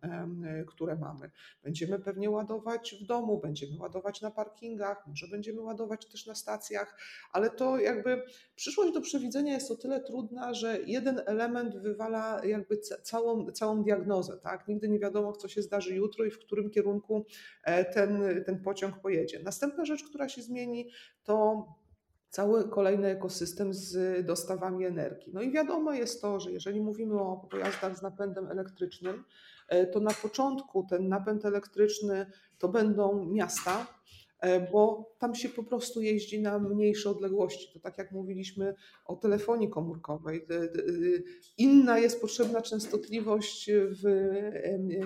które 0.66 0.96
mamy. 0.96 1.30
Będziemy 1.62 1.98
pewnie 1.98 2.30
ładować 2.30 2.94
w 3.02 3.06
domu, 3.06 3.38
będziemy 3.38 3.78
ładować 3.78 4.20
na 4.20 4.30
parkingach, 4.30 5.06
może 5.06 5.28
będziemy 5.28 5.60
ładować 5.60 6.06
też 6.06 6.26
na 6.26 6.34
stacjach, 6.34 6.98
ale 7.32 7.50
to 7.50 7.78
jakby 7.78 8.22
przyszłość 8.56 8.94
do 8.94 9.00
przewidzenia 9.00 9.52
jest 9.52 9.70
o 9.70 9.76
tyle 9.76 10.00
trudna, 10.00 10.54
że 10.54 10.78
jeden 10.86 11.22
element 11.26 11.76
wywala 11.76 12.44
jakby 12.44 12.78
całą, 13.02 13.52
całą 13.52 13.82
diagnozę. 13.82 14.38
Tak? 14.42 14.68
Nigdy 14.68 14.88
nie 14.88 14.98
wiadomo, 14.98 15.32
co 15.32 15.48
się 15.48 15.62
zdarzy 15.62 15.94
jutro 15.94 16.24
i 16.24 16.30
w 16.30 16.38
którym 16.38 16.70
kierunku 16.70 17.26
e, 17.64 17.84
ten, 17.84 18.44
ten 18.46 18.62
pociąg 18.62 19.00
pojedzie. 19.00 19.42
Następna 19.42 19.84
rzecz, 19.84 20.04
która 20.04 20.28
się 20.28 20.42
zmieni, 20.42 20.90
to 21.24 21.66
cały 22.30 22.68
kolejny 22.68 23.08
ekosystem 23.08 23.74
z 23.74 24.26
dostawami 24.26 24.84
energii. 24.84 25.32
No 25.32 25.42
i 25.42 25.52
wiadomo 25.52 25.92
jest 25.92 26.22
to, 26.22 26.40
że 26.40 26.52
jeżeli 26.52 26.80
mówimy 26.80 27.20
o 27.20 27.48
pojazdach 27.50 27.98
z 27.98 28.02
napędem 28.02 28.48
elektrycznym, 28.50 29.24
e, 29.68 29.86
to 29.86 30.00
na 30.00 30.10
początku 30.22 30.86
ten 30.90 31.08
napęd 31.08 31.44
elektryczny 31.44 32.26
to 32.58 32.68
będą 32.68 33.26
miasta, 33.26 33.86
E, 34.40 34.60
bo 34.70 35.09
tam 35.20 35.34
się 35.34 35.48
po 35.48 35.62
prostu 35.62 36.02
jeździ 36.02 36.42
na 36.42 36.58
mniejsze 36.58 37.10
odległości. 37.10 37.72
To 37.72 37.80
tak 37.80 37.98
jak 37.98 38.12
mówiliśmy 38.12 38.74
o 39.04 39.16
telefonii 39.16 39.70
komórkowej. 39.70 40.46
Inna 41.58 41.98
jest 41.98 42.20
potrzebna 42.20 42.62
częstotliwość 42.62 43.70
w 43.72 44.30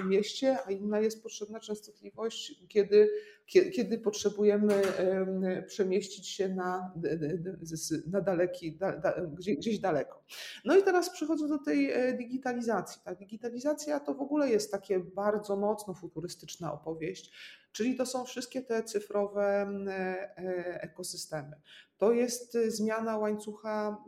mieście, 0.05 0.59
a 0.67 0.71
inna 0.71 1.01
jest 1.01 1.23
potrzebna 1.23 1.61
częstotliwość, 1.61 2.65
kiedy, 2.69 3.11
kiedy 3.47 3.99
potrzebujemy 3.99 4.83
przemieścić 5.67 6.29
się 6.29 6.49
na, 6.49 6.93
na 8.07 8.21
daleki, 8.21 8.79
gdzieś 9.59 9.79
daleko. 9.79 10.25
No 10.65 10.77
i 10.79 10.83
teraz 10.83 11.11
przechodzę 11.11 11.49
do 11.49 11.59
tej 11.59 11.91
e, 11.91 12.13
digitalizacji. 12.13 13.01
Ta 13.05 13.15
digitalizacja 13.15 14.01
to 14.01 14.15
w 14.15 14.21
ogóle 14.21 14.51
jest 14.51 14.73
takie 14.73 15.01
bardzo 15.01 15.57
mocno 15.57 15.95
futurystyczna 15.95 16.73
opowieść 16.73 17.33
Czyli 17.75 17.97
to 17.97 18.07
są 18.07 18.25
wszystkie 18.25 18.63
te 18.63 18.83
cyfrowe 18.83 19.67
ekosystemy. 20.81 21.61
To 21.99 22.13
jest 22.13 22.59
zmiana 22.67 23.19
łańcucha 23.19 24.05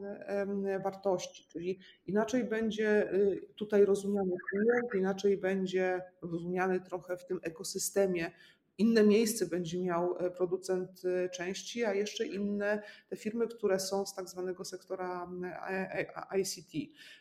wartości, 0.85 1.47
czyli 1.49 1.79
inaczej 2.07 2.45
będzie 2.45 3.11
tutaj 3.57 3.85
rozumiany 3.85 4.33
klient, 4.51 4.95
inaczej 4.95 5.39
będzie 5.39 6.03
rozumiany 6.23 6.81
trochę 6.81 7.17
w 7.17 7.27
tym 7.27 7.41
ekosystemie 7.43 8.31
inne 8.79 9.05
miejsce 9.05 9.47
będzie 9.47 9.81
miał 9.81 10.17
e, 10.19 10.31
producent 10.31 11.03
e, 11.05 11.29
części, 11.29 11.85
a 11.85 11.95
jeszcze 11.95 12.27
inne 12.27 12.83
te 13.09 13.17
firmy, 13.17 13.49
które 13.49 13.81
są 13.81 14.07
z 14.07 14.15
tak 14.15 14.29
zwanego 14.29 14.65
sektora 14.65 15.31
e, 15.43 16.39
ICT, 16.41 16.73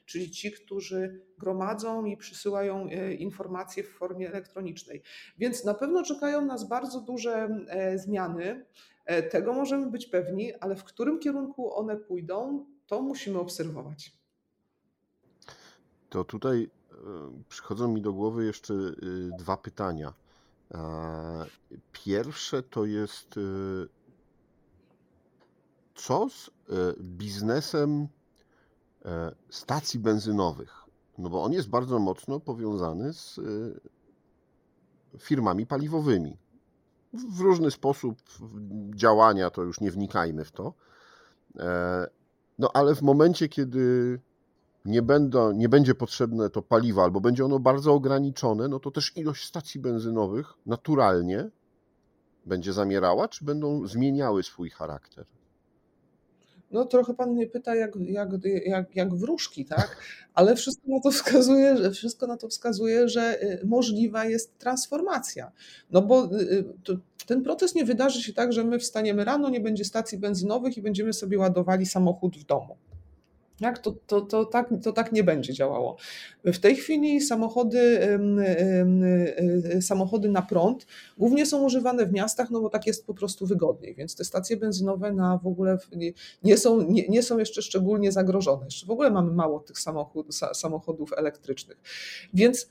czyli 0.06 0.32
ci, 0.32 0.52
którzy 0.52 1.22
gromadzą 1.38 2.06
i 2.06 2.18
przysyłają 2.18 2.88
informacje 3.18 3.84
w 3.84 3.90
formie 3.90 4.30
elektronicznej. 4.30 5.02
Więc 5.38 5.66
na 5.66 5.74
pewno 5.74 6.04
czekają 6.04 6.46
nas 6.46 6.68
bardzo 6.68 7.02
duże 7.02 7.50
zmiany. 7.96 8.66
Tego 9.32 9.54
możemy 9.54 9.92
być 9.92 10.06
pewni, 10.06 10.54
ale 10.54 10.76
w 10.76 10.84
którym 10.84 11.20
kierunku 11.20 11.76
one 11.76 11.98
pójdą, 11.98 12.66
to 12.88 13.02
musimy 13.02 13.40
obserwować. 13.40 14.12
To 16.10 16.24
tutaj 16.24 16.70
przychodzą 17.50 17.88
mi 17.88 18.02
do 18.02 18.14
głowy 18.14 18.46
jeszcze 18.46 18.74
dwa 19.38 19.58
pytania. 19.58 20.14
Pierwsze 21.92 22.64
to 22.64 22.86
jest 22.86 23.38
y, 23.38 23.88
co 25.96 26.30
z 26.30 26.48
y, 26.48 26.52
biznesem 27.00 28.08
e, 29.06 29.36
stacji 29.50 30.00
benzynowych? 30.00 30.86
No 31.18 31.30
bo 31.30 31.44
on 31.44 31.54
jest 31.54 31.70
bardzo 31.70 32.00
mocno 32.00 32.40
powiązany 32.40 33.14
z 33.14 33.40
firmami 35.20 35.66
paliwowymi. 35.66 36.38
W 37.14 37.40
różny 37.40 37.72
sposób 37.72 38.22
działania, 38.96 39.50
to 39.50 39.64
już 39.64 39.82
nie 39.82 39.92
wnikajmy 39.92 40.46
w 40.46 40.52
to. 40.52 40.74
E, 41.60 42.08
no 42.60 42.70
ale 42.74 42.96
w 42.96 43.02
momencie, 43.02 43.50
kiedy 43.50 44.20
nie, 44.86 45.02
będą, 45.02 45.52
nie 45.52 45.70
będzie 45.70 45.96
potrzebne 45.96 46.50
to 46.50 46.62
paliwo, 46.62 47.04
albo 47.04 47.22
będzie 47.22 47.46
ono 47.46 47.60
bardzo 47.60 47.94
ograniczone, 47.94 48.68
no 48.68 48.80
to 48.80 48.92
też 48.92 49.18
ilość 49.18 49.46
stacji 49.46 49.82
benzynowych 49.82 50.54
naturalnie 50.66 51.50
będzie 52.46 52.74
zamierała, 52.74 53.28
czy 53.28 53.46
będą 53.46 53.88
zmieniały 53.88 54.44
swój 54.44 54.70
charakter? 54.70 55.26
No 56.72 56.86
trochę 56.86 57.14
pan 57.14 57.32
mnie 57.32 57.48
pyta 57.48 57.76
jak, 57.76 57.96
jak, 57.96 58.30
jak, 58.66 58.96
jak 58.96 59.16
wróżki, 59.16 59.66
tak? 59.66 59.98
Ale 60.34 60.56
wszystko 60.56 60.88
na 60.88 61.00
to 61.00 61.12
wskazuje, 61.12 61.78
że 61.78 61.92
wszystko 61.92 62.28
na 62.28 62.38
to 62.38 62.48
wskazuje, 62.48 63.10
że 63.10 63.44
y, 63.44 63.66
możliwa 63.66 64.26
jest 64.26 64.58
transformacja. 64.58 65.52
No 65.92 66.02
bo 66.02 66.26
y, 66.26 66.42
y, 66.42 66.66
to, 66.84 66.94
ten 67.26 67.44
proces 67.44 67.76
nie 67.76 67.86
wydarzy 67.86 68.24
się 68.24 68.34
tak, 68.34 68.54
że 68.54 68.64
my 68.64 68.80
wstaniemy 68.80 69.26
rano, 69.26 69.50
nie 69.50 69.62
będzie 69.62 69.86
stacji 69.86 70.18
benzynowych 70.18 70.78
i 70.78 70.82
będziemy 70.82 71.14
sobie 71.14 71.40
ładowali 71.40 71.86
samochód 71.86 72.38
w 72.38 72.44
domu. 72.44 72.78
Jak 73.60 73.80
to, 73.80 73.92
to, 74.08 74.22
to, 74.22 74.46
tak, 74.46 74.70
to 74.84 74.94
tak 74.94 75.12
nie 75.12 75.24
będzie 75.24 75.54
działało. 75.54 75.98
W 76.44 76.60
tej 76.60 76.76
chwili 76.76 77.22
samochody, 77.22 78.00
y, 79.76 79.82
samochody 79.82 80.30
na 80.30 80.42
prąd 80.42 80.88
głównie 81.18 81.46
są 81.46 81.64
używane 81.64 82.06
w 82.06 82.14
miastach, 82.14 82.50
no 82.52 82.62
bo 82.62 82.70
tak 82.70 82.88
jest 82.88 83.06
po 83.06 83.14
prostu 83.14 83.46
wygodniej, 83.46 83.96
więc 83.96 84.16
te 84.16 84.24
stacje 84.24 84.58
benzynowe 84.58 85.14
na 85.14 85.38
w 85.38 85.48
ogóle 85.48 85.78
nie 86.44 86.58
są, 86.58 86.82
nie, 86.82 87.08
nie 87.08 87.24
są 87.24 87.38
jeszcze 87.38 87.62
szczególnie 87.62 88.12
zagrożone. 88.12 88.66
Jeszcze 88.66 88.86
w 88.86 88.92
ogóle 88.92 89.12
mamy 89.12 89.32
mało 89.32 89.60
tych 89.60 89.80
samochód, 89.80 90.28
samochodów 90.54 91.14
elektrycznych. 91.14 91.78
Więc 92.34 92.70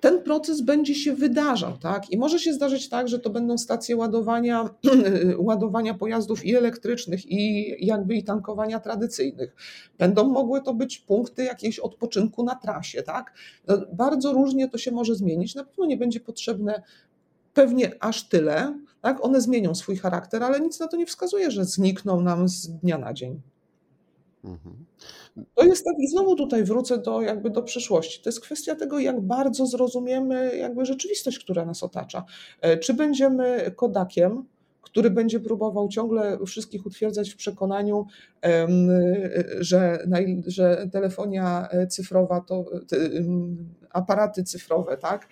ten 0.00 0.22
proces 0.22 0.60
będzie 0.60 0.94
się 0.94 1.14
wydarzał, 1.14 1.78
tak? 1.78 2.10
I 2.10 2.18
może 2.18 2.38
się 2.38 2.52
zdarzyć 2.52 2.88
tak, 2.88 3.08
że 3.08 3.18
to 3.18 3.30
będą 3.30 3.58
stacje 3.58 3.96
ładowania, 3.96 4.70
ładowania 5.38 5.94
pojazdów 5.94 6.44
i 6.44 6.56
elektrycznych, 6.56 7.26
i 7.26 7.74
jakby 7.86 8.14
i 8.14 8.24
tankowania 8.24 8.80
tradycyjnych. 8.80 9.54
Będą 9.98 10.28
mogły 10.28 10.62
to 10.62 10.74
być 10.74 10.98
punkty 10.98 11.44
jakiejś 11.44 11.78
odpoczynku 11.78 12.44
na 12.44 12.54
trasie, 12.54 13.02
tak? 13.02 13.34
No, 13.68 13.78
bardzo 13.92 14.32
różnie 14.32 14.68
to 14.68 14.78
się 14.78 14.90
może 14.90 15.14
zmienić. 15.14 15.54
Na 15.54 15.64
pewno 15.64 15.86
nie 15.86 15.96
będzie 15.96 16.20
potrzebne 16.20 16.82
pewnie 17.54 17.92
aż 18.00 18.28
tyle, 18.28 18.78
tak? 19.00 19.24
One 19.24 19.40
zmienią 19.40 19.74
swój 19.74 19.96
charakter, 19.96 20.42
ale 20.42 20.60
nic 20.60 20.80
na 20.80 20.88
to 20.88 20.96
nie 20.96 21.06
wskazuje, 21.06 21.50
że 21.50 21.64
znikną 21.64 22.20
nam 22.20 22.48
z 22.48 22.68
dnia 22.68 22.98
na 22.98 23.14
dzień. 23.14 23.40
Mhm. 24.44 24.84
To 25.54 25.64
jest 25.64 25.84
tak, 25.84 25.94
i 25.98 26.08
znowu 26.08 26.36
tutaj 26.36 26.64
wrócę 26.64 26.98
do, 26.98 27.22
jakby 27.22 27.50
do 27.50 27.62
przyszłości. 27.62 28.22
To 28.22 28.28
jest 28.28 28.40
kwestia 28.40 28.74
tego, 28.74 28.98
jak 28.98 29.20
bardzo 29.20 29.66
zrozumiemy 29.66 30.56
jakby 30.56 30.84
rzeczywistość, 30.84 31.38
która 31.38 31.64
nas 31.64 31.82
otacza. 31.82 32.24
E, 32.60 32.78
czy 32.78 32.94
będziemy 32.94 33.70
kodakiem, 33.76 34.44
który 34.82 35.10
będzie 35.10 35.40
próbował 35.40 35.88
ciągle 35.88 36.38
wszystkich 36.46 36.86
utwierdzać 36.86 37.30
w 37.30 37.36
przekonaniu, 37.36 38.06
że, 39.60 40.06
że 40.46 40.88
telefonia 40.92 41.68
cyfrowa 41.88 42.40
to 42.40 42.64
aparaty 43.90 44.44
cyfrowe, 44.44 44.96
tak, 44.96 45.28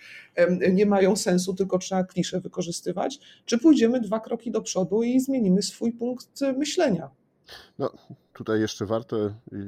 nie 0.73 0.85
mają 0.85 1.15
sensu, 1.15 1.53
tylko 1.53 1.77
trzeba 1.77 2.03
klisze 2.03 2.41
wykorzystywać, 2.41 3.19
czy 3.45 3.57
pójdziemy 3.57 4.01
dwa 4.01 4.19
kroki 4.19 4.51
do 4.51 4.61
przodu 4.61 5.03
i 5.03 5.19
zmienimy 5.19 5.61
swój 5.61 5.91
punkt 5.91 6.41
myślenia. 6.57 7.09
No, 7.79 7.91
tutaj 8.39 8.59
jeszcze 8.59 8.85
warto 8.85 9.17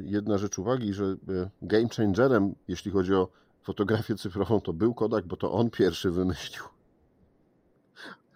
jedna 0.04 0.38
rzecz 0.38 0.60
uwagi, 0.60 0.94
że 0.94 1.06
e, 1.06 1.16
game 1.62 1.90
changerem, 1.98 2.56
jeśli 2.68 2.92
chodzi 2.92 3.16
o 3.16 3.28
fotografię 3.64 4.16
cyfrową, 4.16 4.62
to 4.62 4.74
był 4.74 4.94
Kodak, 4.94 5.26
bo 5.26 5.38
to 5.38 5.52
on 5.52 5.70
pierwszy 5.70 6.12
wymyślił 6.12 6.64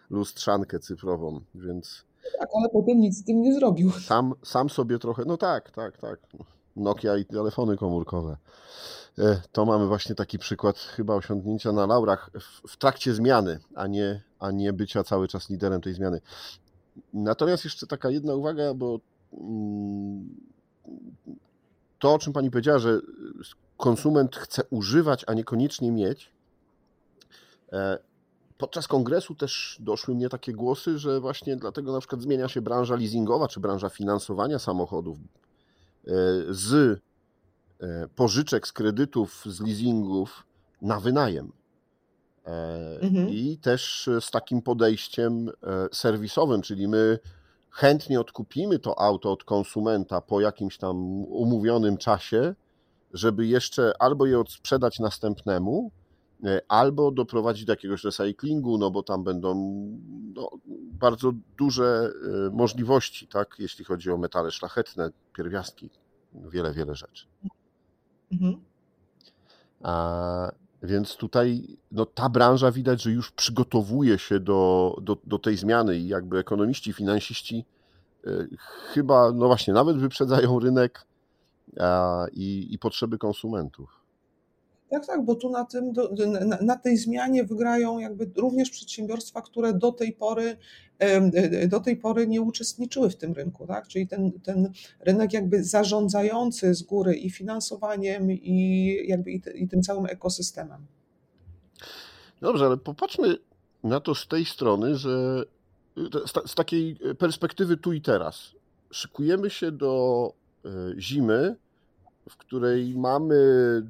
lustrzankę 0.10 0.80
cyfrową, 0.80 1.42
więc... 1.56 2.06
Tak, 2.40 2.50
ale 2.56 2.70
potem 2.70 3.00
nic 3.00 3.18
z 3.18 3.24
tym 3.24 3.42
nie 3.42 3.54
zrobił. 3.54 3.92
Sam, 3.92 4.34
sam 4.44 4.70
sobie 4.70 5.00
trochę, 5.00 5.24
no 5.26 5.38
tak, 5.38 5.72
tak, 5.72 5.98
tak. 5.98 6.20
Nokia 6.76 7.18
i 7.18 7.26
telefony 7.26 7.78
komórkowe. 7.78 8.38
E, 9.20 9.42
to 9.52 9.66
mamy 9.66 9.88
właśnie 9.88 10.16
taki 10.16 10.40
przykład 10.40 10.78
chyba 10.78 11.16
osiągnięcia 11.16 11.72
na 11.72 11.86
laurach 11.86 12.30
w, 12.34 12.72
w 12.72 12.78
trakcie 12.78 13.14
zmiany, 13.14 13.60
a 13.76 13.88
nie, 13.88 14.24
a 14.40 14.52
nie 14.52 14.74
bycia 14.74 15.04
cały 15.04 15.28
czas 15.28 15.50
liderem 15.50 15.82
tej 15.82 15.94
zmiany. 15.94 16.22
Natomiast 17.14 17.64
jeszcze 17.64 17.88
taka 17.88 18.10
jedna 18.10 18.36
uwaga, 18.36 18.74
bo 18.74 19.00
to, 22.00 22.14
o 22.14 22.20
czym 22.20 22.34
pani 22.34 22.52
powiedziała, 22.52 22.80
że 22.80 23.02
konsument 23.78 24.36
chce 24.36 24.64
używać, 24.70 25.24
a 25.28 25.34
niekoniecznie 25.34 25.92
mieć. 25.92 26.32
E, 27.74 28.00
podczas 28.58 28.88
kongresu 28.88 29.36
też 29.36 29.78
doszły 29.80 30.16
mnie 30.16 30.30
takie 30.30 30.54
głosy, 30.54 31.00
że 31.00 31.20
właśnie 31.20 31.56
dlatego 31.56 31.92
na 31.94 32.00
przykład 32.00 32.22
zmienia 32.22 32.48
się 32.48 32.62
branża 32.62 32.96
leasingowa 32.96 33.48
czy 33.48 33.60
branża 33.60 33.90
finansowania 33.90 34.60
samochodów 34.60 35.18
e, 35.18 35.22
z 36.50 37.00
e, 37.82 38.08
pożyczek, 38.16 38.68
z 38.68 38.74
kredytów, 38.74 39.44
z 39.46 39.62
leasingów 39.62 40.46
na 40.82 41.00
wynajem. 41.00 41.52
Mhm. 43.02 43.30
I 43.30 43.58
też 43.62 44.10
z 44.20 44.32
takim 44.32 44.62
podejściem 44.62 45.50
serwisowym, 45.92 46.62
czyli 46.62 46.88
my 46.88 47.20
chętnie 47.76 48.20
odkupimy 48.20 48.80
to 48.80 49.00
auto 49.00 49.32
od 49.32 49.44
konsumenta 49.44 50.22
po 50.22 50.42
jakimś 50.42 50.78
tam 50.78 50.98
umówionym 51.24 51.98
czasie, 51.98 52.56
żeby 53.14 53.48
jeszcze 53.48 53.94
albo 54.00 54.26
je 54.26 54.40
odsprzedać 54.40 55.00
następnemu, 55.00 55.92
e, 56.44 56.62
albo 56.68 57.12
doprowadzić 57.12 57.66
do 57.66 57.74
jakiegoś 57.74 58.04
recyklingu, 58.04 58.78
no 58.78 58.92
bo 58.92 59.04
tam 59.04 59.24
będą 59.24 59.56
no, 60.36 60.50
bardzo 60.92 61.32
duże 61.58 62.12
e, 62.48 62.50
możliwości, 62.50 63.28
tak, 63.28 63.56
jeśli 63.60 63.86
chodzi 63.86 64.12
o 64.12 64.18
metale 64.18 64.52
szlachetne, 64.52 65.10
pierwiastki, 65.34 65.90
wiele, 66.34 66.74
wiele 66.74 66.96
rzeczy. 66.96 67.26
Mhm. 68.32 68.62
A, 69.84 70.52
więc 70.86 71.16
tutaj 71.16 71.78
no, 71.92 72.06
ta 72.06 72.30
branża 72.30 72.72
widać, 72.72 73.02
że 73.02 73.12
już 73.12 73.32
przygotowuje 73.32 74.20
się 74.20 74.40
do, 74.40 74.96
do, 75.02 75.18
do 75.24 75.40
tej 75.40 75.58
zmiany 75.58 75.98
i 75.98 76.08
jakby 76.08 76.38
ekonomiści, 76.38 76.94
finansiści 76.94 77.66
e, 78.28 78.30
chyba, 78.94 79.32
no 79.32 79.48
właśnie, 79.48 79.74
nawet 79.74 79.98
wyprzedzają 79.98 80.60
rynek 80.60 81.06
a, 81.80 82.26
i, 82.34 82.68
i 82.72 82.80
potrzeby 82.80 83.18
konsumentów. 83.18 84.05
Tak, 84.90 85.06
tak, 85.06 85.26
bo 85.26 85.36
tu 85.36 85.50
na, 85.50 85.66
tym, 85.66 85.94
na, 86.62 86.76
tej 86.76 86.98
zmianie 86.98 87.44
wygrają 87.44 88.00
jakby 88.00 88.32
również 88.36 88.70
przedsiębiorstwa, 88.70 89.42
które 89.42 89.74
do 89.74 89.92
tej 89.92 90.14
pory, 90.14 90.58
do 91.68 91.80
tej 91.80 91.98
pory 91.98 92.28
nie 92.28 92.42
uczestniczyły 92.42 93.10
w 93.10 93.16
tym 93.16 93.34
rynku, 93.34 93.68
tak? 93.68 93.88
czyli 93.88 94.08
ten, 94.08 94.32
ten 94.32 94.72
rynek 95.00 95.34
jakby 95.34 95.64
zarządzający 95.64 96.74
z 96.74 96.84
góry 96.84 97.16
i 97.16 97.30
finansowaniem 97.30 98.32
i, 98.32 98.98
jakby 99.08 99.32
i, 99.32 99.42
i 99.56 99.68
tym 99.68 99.82
całym 99.82 100.06
ekosystemem. 100.06 100.86
Dobrze, 102.42 102.66
ale 102.66 102.78
popatrzmy 102.78 103.38
na 103.84 104.00
to 104.00 104.16
z 104.16 104.28
tej 104.28 104.46
strony, 104.46 104.96
że 104.96 105.44
z, 106.26 106.52
z 106.52 106.56
takiej 106.56 106.98
perspektywy 107.20 107.78
tu 107.78 107.94
i 107.94 108.02
teraz. 108.02 108.52
Szykujemy 108.92 109.50
się 109.50 109.72
do 109.72 110.34
e, 110.66 110.70
zimy, 111.00 111.56
w 112.30 112.38
której 112.38 112.96
mamy 112.98 113.36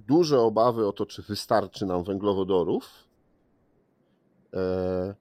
duże 0.08 0.40
obawy 0.40 0.88
o 0.88 0.92
to, 0.92 1.06
czy 1.06 1.22
wystarczy 1.22 1.86
nam 1.86 2.04
węglowodorów. 2.04 3.08
E, 4.54 5.16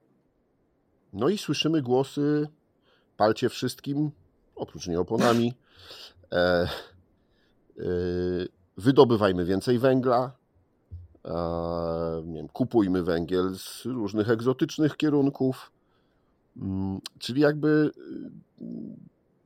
no 1.12 1.28
i 1.28 1.38
słyszymy 1.38 1.82
głosy 1.82 2.48
palcie 3.16 3.48
wszystkim, 3.48 4.10
oprócz 4.54 4.86
nieoponami. 4.88 5.54
E, 6.32 6.36
e, 6.36 6.68
wydobywajmy 8.76 9.44
więcej 9.44 9.78
węgla. 9.78 10.32
Nie 12.24 12.34
wiem, 12.34 12.48
kupujmy 12.48 13.02
węgiel 13.02 13.58
z 13.58 13.84
różnych 13.84 14.30
egzotycznych 14.30 14.96
kierunków. 14.96 15.72
Mm, 16.56 17.00
czyli 17.18 17.40
jakby 17.40 17.90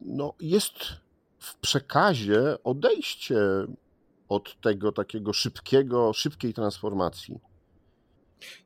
no, 0.00 0.34
jest 0.40 0.74
w 1.38 1.56
przekazie 1.56 2.62
odejście 2.64 3.36
od 4.28 4.60
tego 4.60 4.92
takiego 4.92 5.32
szybkiego, 5.32 6.12
szybkiej 6.12 6.54
transformacji. 6.54 7.40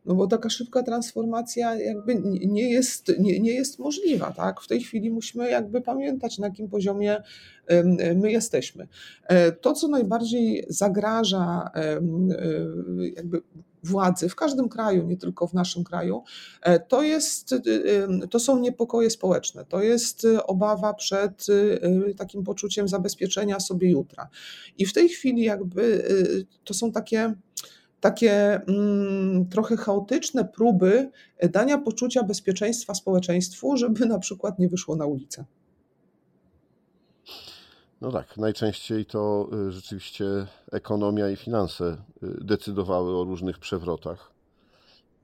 No 0.07 0.15
bo 0.15 0.27
taka 0.27 0.51
szybka 0.51 0.83
transformacja 0.83 1.75
jakby 1.75 2.15
nie 2.47 2.71
jest, 2.71 3.13
nie, 3.19 3.41
nie 3.41 3.53
jest 3.53 3.79
możliwa, 3.79 4.33
tak? 4.33 4.61
W 4.61 4.69
tej 4.69 4.81
chwili 4.81 5.11
musimy 5.11 5.51
jakby 5.51 5.81
pamiętać, 5.81 6.39
na 6.39 6.47
jakim 6.47 6.69
poziomie 6.69 7.23
my 8.17 8.33
jesteśmy. 8.33 8.89
E, 9.25 9.53
to, 9.53 9.73
co 9.73 9.89
najbardziej 9.89 10.65
zagraża 10.69 11.71
e, 11.75 12.01
jakby 13.17 13.43
władzy 13.83 14.29
w 14.29 14.37
każdym 14.37 14.69
kraju, 14.69 15.07
nie 15.07 15.17
tylko 15.17 15.47
w 15.47 15.55
naszym 15.55 15.85
kraju, 15.85 16.23
e, 16.63 16.81
to, 16.81 17.03
jest, 17.03 17.55
to 18.31 18.41
są 18.41 18.59
niepokoje 18.59 19.11
społeczne, 19.11 19.65
to 19.65 19.83
jest 19.83 20.27
obawa 20.47 20.95
przed 20.95 21.47
takim 22.17 22.45
poczuciem 22.45 22.89
zabezpieczenia 22.89 23.61
sobie 23.61 23.91
jutra. 23.91 24.29
I 24.79 24.87
w 24.87 24.93
tej 24.93 25.09
chwili 25.09 25.43
jakby 25.43 26.05
to 26.65 26.75
są 26.75 26.93
takie 26.93 27.35
takie 28.03 28.61
mm, 28.69 29.49
trochę 29.49 29.77
chaotyczne 29.77 30.45
próby 30.45 31.11
dania 31.53 31.79
poczucia 31.79 32.23
bezpieczeństwa 32.23 32.95
społeczeństwu, 32.95 33.77
żeby 33.77 34.07
na 34.07 34.19
przykład 34.19 34.59
nie 34.59 34.69
wyszło 34.69 34.97
na 34.97 35.07
ulicę. 35.07 35.45
No 38.03 38.13
tak, 38.13 38.37
najczęściej 38.37 39.07
to 39.07 39.49
y, 39.69 39.73
rzeczywiście 39.73 40.25
ekonomia 40.73 41.29
i 41.29 41.37
finanse 41.37 41.85
y, 42.23 42.45
decydowały 42.45 43.17
o 43.17 43.25
różnych 43.25 43.59
przewrotach. 43.59 44.31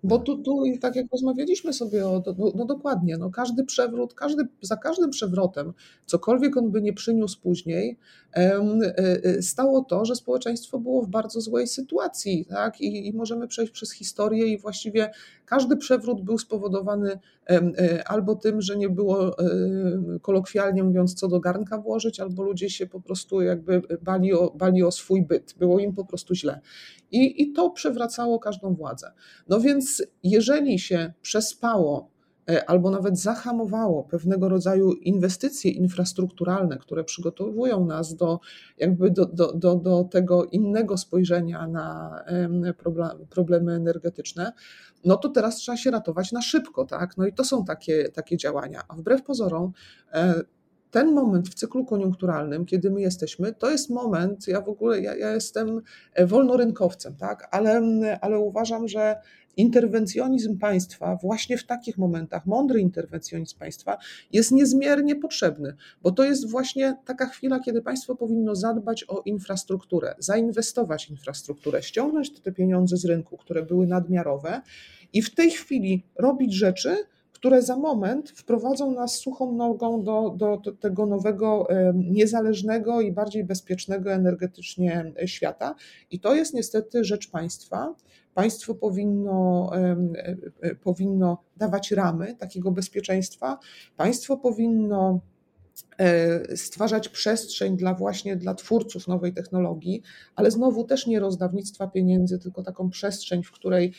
Bo 0.03 0.19
tu, 0.19 0.43
tu 0.43 0.63
tak 0.81 0.97
jak 0.97 1.07
rozmawialiśmy 1.13 1.73
sobie 1.73 2.07
o, 2.07 2.23
no, 2.39 2.53
no, 2.55 2.65
dokładnie, 2.65 3.17
no 3.17 3.31
każdy 3.31 3.65
przewrót, 3.65 4.15
każdy, 4.15 4.49
za 4.63 4.77
każdym 4.77 5.11
przewrotem, 5.11 5.73
cokolwiek 6.07 6.57
on 6.57 6.71
by 6.71 6.83
nie 6.83 6.93
przyniósł 6.93 7.41
później, 7.41 7.99
e, 8.37 8.61
e, 9.25 9.43
stało 9.43 9.85
to, 9.85 10.05
że 10.05 10.17
społeczeństwo 10.17 10.79
było 10.79 11.03
w 11.03 11.09
bardzo 11.09 11.41
złej 11.41 11.67
sytuacji, 11.67 12.45
tak? 12.45 12.81
I, 12.81 13.07
i 13.07 13.13
możemy 13.13 13.49
przejść 13.49 13.73
przez 13.73 13.93
historię 13.93 14.47
i 14.47 14.59
właściwie 14.59 15.11
każdy 15.45 15.77
przewrót 15.77 16.23
był 16.23 16.39
spowodowany 16.39 17.19
e, 17.51 18.09
albo 18.09 18.35
tym, 18.35 18.63
że 18.63 18.77
nie 18.77 18.89
było 18.89 19.37
kolokwialnie 20.23 20.85
mówiąc 20.85 21.15
co 21.15 21.29
do 21.29 21.41
garnka 21.41 21.79
włożyć, 21.79 22.21
albo 22.21 22.43
ludzie 22.43 22.71
się 22.71 22.87
po 22.87 23.01
prostu 23.01 23.43
jakby 23.43 23.83
bali 24.03 24.33
o, 24.33 24.51
bali 24.51 24.83
o 24.83 24.91
swój 24.91 25.23
byt, 25.23 25.55
było 25.59 25.79
im 25.79 25.95
po 25.95 26.05
prostu 26.05 26.35
źle. 26.35 26.61
I, 27.13 27.43
I 27.43 27.53
to 27.53 27.71
przewracało 27.71 28.39
każdą 28.39 28.75
władzę. 28.75 29.13
No 29.49 29.61
więc 29.61 29.88
jeżeli 30.22 30.79
się 30.79 31.12
przespało 31.22 32.11
e, 32.51 32.70
albo 32.70 32.90
nawet 32.90 33.18
zahamowało 33.18 34.05
pewnego 34.05 34.48
rodzaju 34.48 34.92
inwestycje 34.92 35.70
infrastrukturalne, 35.70 36.79
które 36.79 37.05
przygotowują 37.05 37.87
nas 37.87 38.14
do, 38.14 38.40
jakby 38.79 39.11
do, 39.11 39.27
do, 39.27 39.53
do, 39.53 39.74
do 39.74 40.05
tego 40.05 40.44
innego 40.44 40.96
spojrzenia 40.96 41.66
na 41.66 42.18
problemy 43.31 43.72
energetyczne, 43.72 44.53
no 45.05 45.16
to 45.16 45.29
teraz 45.29 45.57
trzeba 45.57 45.77
się 45.77 45.90
ratować 45.90 46.33
na 46.33 46.42
szybko, 46.42 46.85
tak? 46.85 47.16
No 47.16 47.27
i 47.27 47.33
to 47.33 47.44
są 47.44 47.64
takie, 47.64 48.09
takie 48.09 48.37
działania. 48.37 48.83
A 48.88 48.94
wbrew 48.94 49.22
pozorom, 49.22 49.72
e, 50.12 50.42
ten 50.90 51.12
moment 51.12 51.48
w 51.48 51.55
cyklu 51.55 51.85
koniunkturalnym, 51.85 52.66
kiedy 52.66 52.90
my 52.90 53.01
jesteśmy, 53.01 53.55
to 53.55 53.70
jest 53.70 53.90
moment, 53.90 54.48
ja 54.48 54.61
w 54.61 54.68
ogóle, 54.68 55.01
ja, 55.01 55.16
ja 55.16 55.35
jestem 55.35 55.83
e, 56.14 56.27
wolnorynkowcem, 56.27 57.16
tak, 57.16 57.48
ale, 57.51 57.81
ale 58.20 58.38
uważam, 58.38 58.88
że 58.88 59.16
interwencjonizm 59.57 60.59
państwa 60.59 61.16
właśnie 61.16 61.59
w 61.59 61.66
takich 61.66 61.98
momentach, 61.98 62.46
mądry 62.46 62.81
interwencjonizm 62.81 63.59
państwa 63.59 63.98
jest 64.33 64.53
niezmiernie 64.53 65.16
potrzebny, 65.16 65.74
bo 66.03 66.11
to 66.11 66.24
jest 66.24 66.51
właśnie 66.51 66.96
taka 67.05 67.27
chwila, 67.27 67.61
kiedy 67.61 67.83
państwo 67.83 68.14
powinno 68.16 68.57
zadbać 68.57 69.05
o 69.09 69.22
infrastrukturę, 69.24 70.14
zainwestować 70.18 71.07
w 71.07 71.11
infrastrukturę, 71.11 71.83
ściągnąć 71.83 72.40
te 72.40 72.53
pieniądze 72.53 72.96
z 72.96 73.05
rynku, 73.05 73.37
które 73.37 73.62
były 73.62 73.87
nadmiarowe 73.87 74.62
i 75.12 75.22
w 75.22 75.35
tej 75.35 75.51
chwili 75.51 76.03
robić 76.16 76.55
rzeczy, 76.55 76.96
które 77.38 77.62
za 77.62 77.77
moment 77.77 78.31
wprowadzą 78.31 78.94
nas 78.94 79.14
suchą 79.14 79.53
nogą 79.53 80.03
do, 80.03 80.35
do, 80.37 80.72
tego 80.81 81.07
nowego, 81.07 81.68
niezależnego 81.94 83.01
i 83.01 83.12
bardziej 83.12 83.44
bezpiecznego 83.44 84.12
energetycznie 84.12 85.12
świata. 85.27 85.74
I 86.11 86.20
to 86.20 86.35
jest 86.35 86.55
niestety 86.55 87.05
rzecz 87.05 87.31
państwa. 87.31 87.94
Państwo 88.38 88.74
powinno, 88.74 89.70
e, 89.74 89.96
e, 90.61 90.74
powinno 90.74 91.44
dawać 91.57 91.90
ramy 91.90 92.35
takiego 92.35 92.70
bezpieczeństwa. 92.70 93.59
Państwo 93.96 94.37
powinno 94.37 95.20
e, 95.98 96.57
stwarzać 96.57 97.09
przestrzeń 97.09 97.77
dla 97.77 97.94
właśnie 97.94 98.37
dla 98.37 98.55
twórców 98.55 99.09
nowej 99.09 99.35
technologii, 99.35 100.03
ale 100.37 100.51
znowu 100.51 100.85
też 100.85 101.07
nie 101.07 101.20
rozdawnictwa 101.20 101.87
pieniędzy, 101.87 102.38
tylko 102.38 102.62
taką 102.62 102.90
przestrzeń, 102.90 103.42
w 103.42 103.53
której 103.53 103.92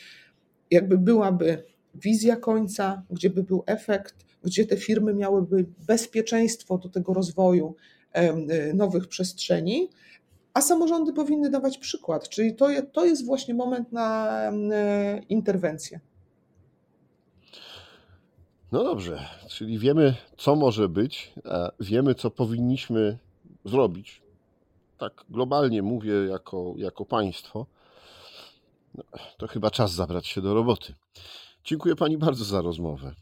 jakby 0.70 0.98
byłaby 0.98 1.64
wizja 1.94 2.36
końca, 2.36 3.02
gdzie 3.10 3.30
by 3.30 3.42
był 3.42 3.62
efekt, 3.66 4.14
gdzie 4.42 4.66
te 4.66 4.76
firmy 4.76 5.14
miałyby 5.14 5.66
bezpieczeństwo 5.86 6.78
do 6.78 6.88
tego 6.88 7.14
rozwoju 7.14 7.76
y, 8.16 8.74
nowych 8.74 9.08
przestrzeni, 9.08 9.88
a 10.54 10.60
samorządy 10.60 11.12
powinny 11.12 11.50
dawać 11.50 11.78
przykład. 11.78 12.28
Czyli 12.28 12.54
to, 12.54 12.68
to 12.92 13.04
jest 13.04 13.26
właśnie 13.26 13.54
moment 13.54 13.92
na 13.92 14.42
y, 14.50 15.24
interwencję. 15.28 16.00
No 18.72 18.84
dobrze, 18.84 19.28
czyli 19.48 19.78
wiemy, 19.78 20.14
co 20.36 20.56
może 20.56 20.88
być, 20.88 21.32
wiemy, 21.80 22.14
co 22.14 22.30
powinniśmy 22.30 23.18
zrobić. 23.64 24.22
Tak 24.98 25.24
globalnie 25.30 25.82
mówię 25.82 26.12
jako, 26.12 26.74
jako 26.76 27.04
państwo. 27.04 27.66
No, 28.94 29.04
to 29.38 29.46
chyba 29.46 29.70
czas 29.70 29.92
zabrać 29.92 30.26
się 30.26 30.40
do 30.40 30.54
roboty. 30.54 30.94
Dziękuję 31.64 31.96
Pani 31.96 32.18
bardzo 32.18 32.44
za 32.44 32.62
rozmowę. 32.62 33.14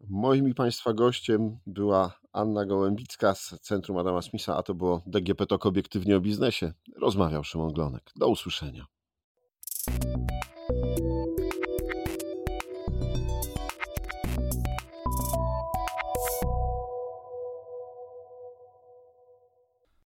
Moim 0.00 0.48
i 0.48 0.54
Państwa 0.54 0.92
gościem 0.92 1.58
była 1.66 2.20
Anna 2.32 2.66
Gołębicka 2.66 3.34
z 3.34 3.54
Centrum 3.60 3.98
Adama 3.98 4.22
Smitha, 4.22 4.56
a 4.56 4.62
to 4.62 4.74
było 4.74 5.02
DGP 5.06 5.46
TOK 5.46 5.66
Obiektywnie 5.66 6.16
o 6.16 6.20
Biznesie. 6.20 6.72
Rozmawiał 6.96 7.44
Szymon 7.44 7.72
Glonek. 7.72 8.12
Do 8.16 8.28
usłyszenia. 8.28 8.86